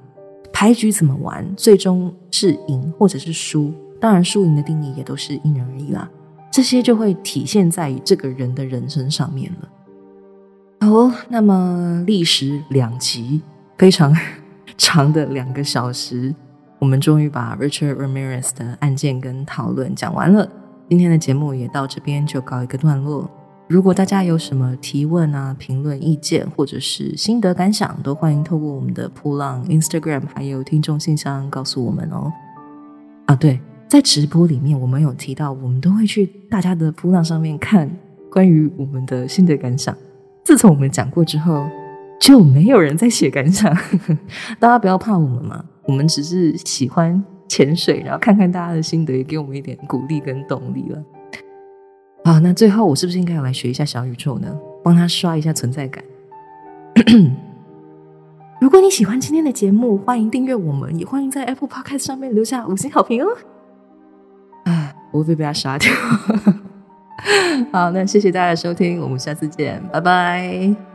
[0.54, 6.10] 牌局怎么玩，最终是赢或者是输，当然输赢的定义也都是因人而异啦。
[6.52, 9.70] 这些就会体现在这个人的人生上面了。
[10.82, 13.41] 好，那么历时两集，
[13.78, 14.14] 非常
[14.78, 16.36] 长的两个小时，
[16.80, 20.49] 我们终于把 Richard Ramirez 的案件跟讨论讲完了。
[20.89, 23.30] 今天的节目也到这边就告一个段落。
[23.70, 32.30] 如果大家有什么提问啊、评论、意见，或者是心得感想，都欢迎透过我们的扑浪 Instagram 还有听众信箱告诉我们哦。
[33.28, 37.91] 啊，对，在直播里面我们有提到，我们都会去大家的扑浪上面看
[38.31, 39.93] 关于我们的心得感想。
[40.45, 41.67] 自从我们讲过之后，
[42.17, 43.69] 就没有人在写感想。
[44.61, 51.03] 大家不要怕我们嘛，我们只是喜欢潜水，然后看看大家的心得，也给我们一点鼓励跟动力了。
[52.23, 54.57] 好，那最后我是不是应该要来学一下小宇宙呢？
[54.85, 56.01] 帮他刷一下存在感。
[58.61, 63.27] 如果你喜欢今天的节目，欢迎订阅我们，也欢迎在 Apple Podcast 上面留下五星好评哦。
[65.12, 65.91] 我会被他杀掉？
[67.72, 70.90] 好，那谢谢大家收听，我们下次见，拜拜。